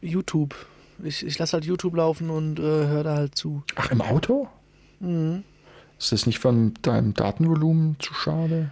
[0.00, 0.54] YouTube.
[1.02, 3.62] Ich, ich lasse halt YouTube laufen und äh, höre da halt zu.
[3.76, 4.48] Ach, im Auto?
[5.00, 5.44] Mhm.
[5.98, 8.70] Ist das nicht von deinem Datenvolumen zu schade?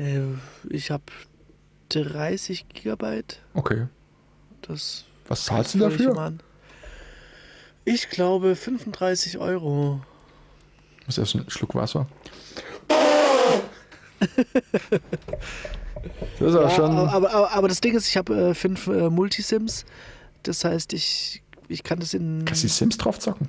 [0.00, 0.22] Äh,
[0.70, 1.04] ich habe
[1.90, 3.40] 30 Gigabyte.
[3.54, 3.86] Okay.
[4.62, 6.34] Das Was zahlst du dafür?
[7.84, 10.00] Ich glaube 35 Euro.
[11.06, 12.06] Muss erst einen Schluck Wasser.
[16.38, 16.96] Das ist ja, schon.
[16.96, 19.84] Aber, aber, aber, das Ding ist, ich habe äh, fünf äh, Multisims.
[20.42, 22.44] Das heißt, ich, ich kann das in.
[22.44, 23.48] Kannst du die Sims drauf zocken?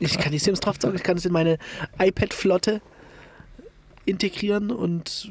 [0.00, 1.58] Ich kann die Sims drauf zocken, ich kann es in meine
[1.98, 2.80] iPad-Flotte
[4.06, 5.30] integrieren und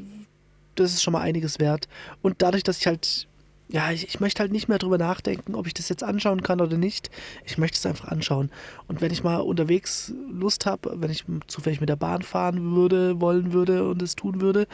[0.74, 1.88] das ist schon mal einiges wert.
[2.22, 3.28] Und dadurch, dass ich halt.
[3.66, 6.60] Ja, ich, ich möchte halt nicht mehr drüber nachdenken, ob ich das jetzt anschauen kann
[6.60, 7.10] oder nicht.
[7.46, 8.50] Ich möchte es einfach anschauen.
[8.88, 13.22] Und wenn ich mal unterwegs Lust habe, wenn ich zufällig mit der Bahn fahren würde,
[13.22, 14.68] wollen würde und es tun würde,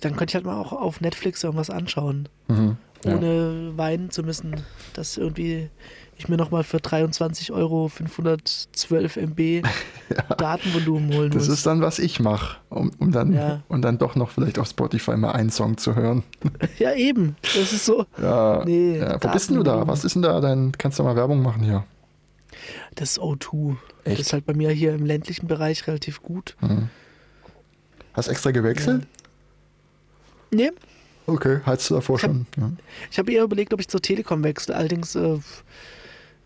[0.00, 2.28] dann könnte ich halt mal auch auf Netflix irgendwas anschauen.
[2.46, 3.16] Mhm, ja.
[3.16, 4.62] Ohne weinen zu müssen,
[4.94, 5.68] dass irgendwie
[6.16, 11.46] ich mir nochmal für 23 Euro 512 MB ja, Datenvolumen holen das muss.
[11.48, 13.62] Das ist dann, was ich mache, um, um dann, ja.
[13.68, 16.22] und dann doch noch vielleicht auf Spotify mal einen Song zu hören.
[16.78, 17.36] Ja, eben.
[17.42, 18.04] Das ist so.
[18.20, 19.22] Ja, nee, ja.
[19.22, 19.86] Wo bist denn du da?
[19.86, 20.40] Was ist denn da?
[20.40, 21.84] Dann kannst du mal Werbung machen hier.
[22.94, 23.76] Das ist O2.
[24.04, 24.18] Echt?
[24.18, 26.56] Das ist halt bei mir hier im ländlichen Bereich relativ gut.
[26.60, 26.88] Mhm.
[28.12, 29.06] Hast extra gewechselt?
[30.50, 30.70] Nee.
[31.26, 32.46] Okay, hattest du davor ich schon?
[32.56, 32.70] ja.
[33.10, 34.74] Ich habe eher überlegt, ob ich zur Telekom wechsle.
[34.76, 35.38] Allerdings äh,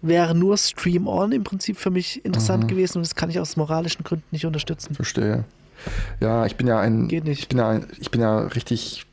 [0.03, 2.69] wäre nur Stream On im Prinzip für mich interessant mhm.
[2.69, 4.95] gewesen und das kann ich aus moralischen Gründen nicht unterstützen.
[4.95, 5.45] Verstehe.
[6.21, 7.09] Ja, ich bin ja ein.
[7.09, 7.41] Geht nicht.
[7.41, 9.07] Ich bin ja, ich bin ja richtig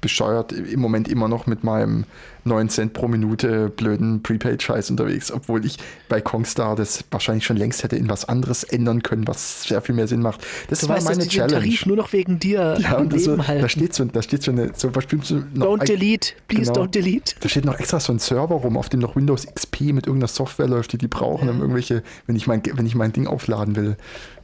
[0.00, 2.04] bescheuert im Moment immer noch mit meinem
[2.44, 5.78] 9 Cent pro Minute blöden Prepaid-Scheiß unterwegs, obwohl ich
[6.08, 9.94] bei Kongstar das wahrscheinlich schon längst hätte in was anderes ändern können, was sehr viel
[9.94, 10.44] mehr Sinn macht.
[10.68, 11.52] Das du war weißt, meine dass Challenge.
[11.52, 14.50] Tarif nur noch wegen dir ja, und das so, da steht so, da steht so
[14.50, 17.34] eine, so was so noch Don't delete, please genau, don't delete.
[17.40, 20.28] Da steht noch extra so ein Server rum, auf dem noch Windows XP mit irgendeiner
[20.28, 23.76] Software läuft, die die brauchen, um irgendwelche, wenn ich mein, wenn ich mein Ding aufladen
[23.76, 23.96] will.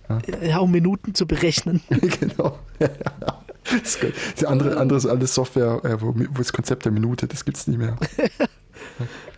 [0.08, 1.80] Ja, ja um Minuten zu berechnen.
[2.20, 2.58] genau.
[3.64, 7.26] Das ist, das andere, andere ist alles Software, äh, wo, wo das Konzept der Minute,
[7.26, 7.96] das gibt es nicht mehr.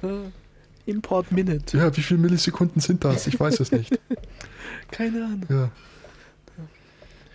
[0.87, 1.77] Import Minute.
[1.77, 3.27] Ja, wie viele Millisekunden sind das?
[3.27, 3.99] Ich weiß es nicht.
[4.91, 5.47] Keine Ahnung.
[5.49, 5.71] Ja.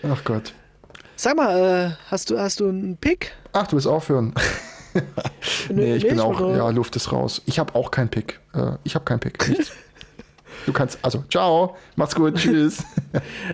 [0.04, 0.54] Ach Gott.
[1.16, 3.34] Sag mal, äh, hast, du, hast du einen Pick?
[3.54, 4.34] Ach, du willst aufhören.
[5.70, 7.42] nee, ich bin auch, ja, Luft ist raus.
[7.46, 8.40] Ich habe auch keinen Pick.
[8.54, 9.48] Äh, ich habe keinen Pick.
[9.48, 9.72] Nichts.
[10.66, 12.84] Du kannst, also, ciao, mach's gut, tschüss.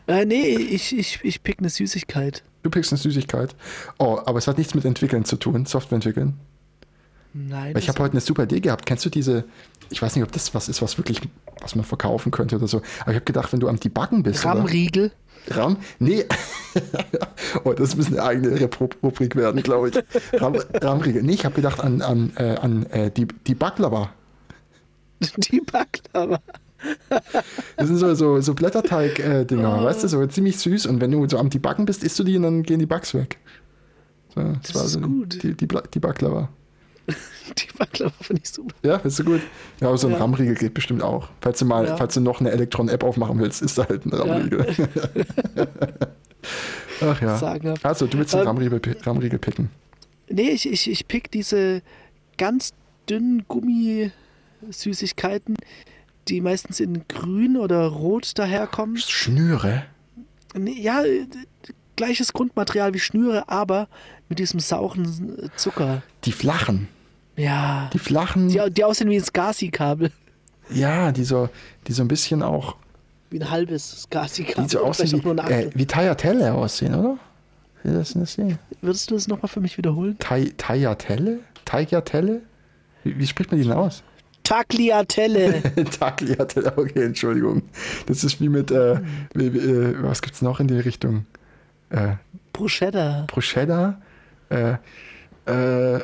[0.08, 2.44] äh, nee, ich, ich, ich pick eine Süßigkeit.
[2.68, 3.56] Du pickst eine Süßigkeit.
[3.98, 6.34] Oh, aber es hat nichts mit Entwickeln zu tun, Software entwickeln.
[7.34, 7.74] Nein.
[7.74, 8.86] Weil ich habe heute eine super Idee gehabt.
[8.86, 9.46] Kennst du diese,
[9.90, 11.22] ich weiß nicht, ob das was ist, was wirklich,
[11.62, 12.82] was man verkaufen könnte oder so.
[13.00, 14.44] Aber ich habe gedacht, wenn du am Debuggen bist.
[14.44, 15.14] RAM-Riegel?
[15.48, 15.78] RAM?
[16.00, 16.26] Nee.
[17.64, 18.70] oh, das muss eine eigene
[19.02, 20.42] Rubrik werden, glaube ich.
[20.42, 21.24] RAM, RAM-Riegel.
[21.24, 24.10] Nee, ich habe gedacht an, an, äh, an äh, die, die Baklava.
[25.38, 26.42] Die Baklava.
[27.78, 29.84] Das sind so, so, so Blätterteig-Dinger, oh.
[29.84, 30.86] weißt du, so ziemlich süß.
[30.88, 33.14] Und wenn du so am Debuggen bist, isst du die und dann gehen die Bugs
[33.14, 33.38] weg.
[34.34, 35.44] So, das, das war so gut.
[35.44, 36.50] Die, die, die Baklava.
[37.58, 38.76] Die Baklava finde ich super.
[38.84, 39.40] Ja, ist so gut.
[39.80, 40.20] Ja, aber so ein ja.
[40.20, 41.30] RAM-Riegel geht bestimmt auch.
[41.40, 41.96] Falls du mal, ja.
[41.96, 44.66] falls du noch eine Elektron-App aufmachen willst, ist da halt ein RAM-Riegel.
[45.56, 45.68] Ja.
[47.02, 47.38] Ach ja.
[47.38, 47.86] Sagenhaft.
[47.86, 49.70] Also, du willst einen ähm, RAM-Riegel, RAM picken.
[50.30, 51.82] Nee, ich, ich, ich pick diese
[52.38, 52.74] ganz
[53.10, 55.56] dünnen Gummisüßigkeiten,
[56.30, 58.98] die meistens in grün oder rot daherkommen.
[58.98, 59.84] Schnüre?
[60.56, 61.04] Ja,
[61.96, 63.88] gleiches Grundmaterial wie Schnüre, aber
[64.30, 66.02] mit diesem sauren Zucker.
[66.24, 66.88] Die flachen.
[67.36, 67.90] Ja.
[67.94, 68.50] Die flachen.
[68.50, 70.12] Die, die aussehen wie ein SCSI-Kabel.
[70.70, 71.50] Ja, die so,
[71.88, 72.76] die so ein bisschen auch.
[73.30, 74.64] Wie ein halbes SCSI-Kabel.
[74.64, 77.18] Die so aussehen wie, äh, wie Tagliatelle aussehen, oder?
[77.84, 78.60] Wie das denn sehen?
[78.82, 80.18] Würdest du das nochmal für mich wiederholen?
[80.20, 81.40] Tagliatelle?
[81.66, 82.42] Tagliatelle?
[83.04, 84.04] Wie, wie spricht man die denn aus?
[84.48, 85.62] Tagliatelle.
[86.00, 87.64] Tagliatelle, okay, Entschuldigung.
[88.06, 89.02] Das ist wie mit, äh,
[89.34, 91.26] wie, äh, was gibt's noch in die Richtung?
[91.90, 92.16] Äh,
[92.54, 93.26] Bruschetta.
[93.28, 94.00] Bruschetta.
[94.50, 94.78] Äh,
[95.46, 96.00] äh,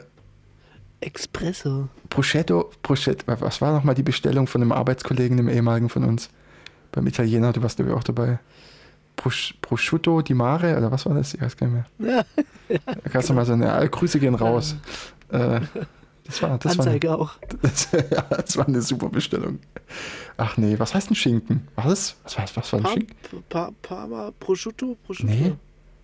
[0.99, 1.87] Espresso.
[2.09, 6.29] Bruschetto, Bruschetto, was war nochmal die Bestellung von einem Arbeitskollegen, einem ehemaligen von uns?
[6.91, 8.39] Beim Italiener, du warst ja auch dabei.
[9.15, 11.33] Brusch, Prosciutto di Mare, oder was war das?
[11.33, 12.25] Ich weiß gar nicht mehr.
[12.37, 14.75] Ja, ja, da kannst du mal so eine, Grüße gehen raus.
[14.75, 14.81] Ja.
[15.33, 15.61] Äh,
[16.26, 17.32] das war, das Anzeige war, auch.
[17.61, 19.59] Das, ja, das war eine super Bestellung.
[20.38, 21.67] Ach nee, was heißt ein Schinken?
[21.76, 22.15] Was?
[22.24, 23.15] Was, was, was war ein pa Schinken?
[23.49, 25.34] Pa Parma, Prosciutto, Prosciutto.
[25.34, 25.53] Nee.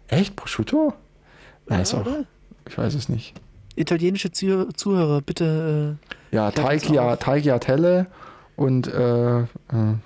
[0.07, 0.36] Echt?
[0.36, 0.93] Prosciutto?
[1.67, 2.05] Nein, ist auch.
[2.67, 3.34] Ich weiß es nicht.
[3.76, 5.97] Italienische Zuhörer, bitte.
[6.32, 8.07] Äh, ja, Taigia, Taigiatelle
[8.59, 9.45] und äh, äh,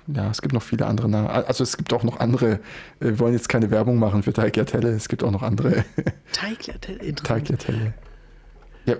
[0.06, 1.26] ja, es gibt noch viele andere Namen.
[1.26, 2.52] Also es gibt auch noch andere.
[2.52, 2.58] Äh,
[3.00, 4.90] wir wollen jetzt keine Werbung machen für Taigiatelle.
[4.90, 5.84] Es gibt auch noch andere.
[6.32, 7.48] Taigiatelle, interessant.
[7.48, 7.94] Taigiatelle.
[8.86, 8.94] Ja,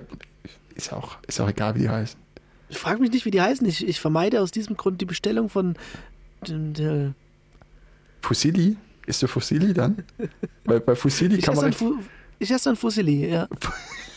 [0.75, 2.19] ist auch, ist auch egal, wie die heißen.
[2.69, 3.67] Ich frage mich nicht, wie die heißen.
[3.67, 5.77] Ich, ich vermeide aus diesem Grund die Bestellung von.
[8.21, 8.77] Fusilli?
[9.07, 10.05] Ist du Fusilli dann?
[10.65, 11.73] Weil bei Fusilli kann man.
[11.73, 11.99] Fu
[12.39, 13.49] ich esse dann Fusilli, ja.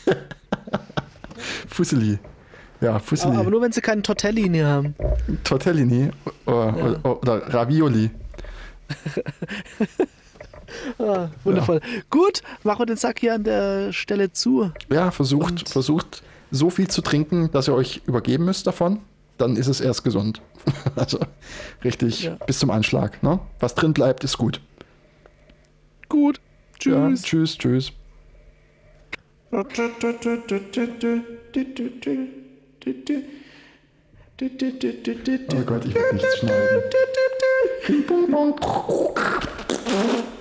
[1.67, 2.17] Fusilli.
[2.81, 3.35] Ja, Fusilli.
[3.35, 4.95] Aber, nur, wenn sie keinen Tortellini haben.
[5.43, 6.09] Tortellini
[6.45, 6.83] oder, ja.
[6.83, 8.09] oder, oder Ravioli.
[10.99, 11.81] ah, wundervoll.
[11.83, 12.01] Ja.
[12.09, 14.71] Gut, machen wir den Sack hier an der Stelle zu.
[14.89, 18.99] Ja, versucht, versucht so viel zu trinken, dass ihr euch übergeben müsst davon.
[19.37, 20.41] Dann ist es erst gesund.
[20.95, 21.19] also
[21.83, 22.35] richtig ja.
[22.45, 23.21] bis zum Anschlag.
[23.21, 23.39] Ne?
[23.59, 24.61] Was drin bleibt, ist gut.
[26.09, 26.39] Gut.
[26.79, 27.21] Tschüss.
[27.21, 27.91] Ja, tschüss, tschüss.
[29.51, 29.63] Oh
[35.65, 36.83] Gott, ich will nichts schneiden.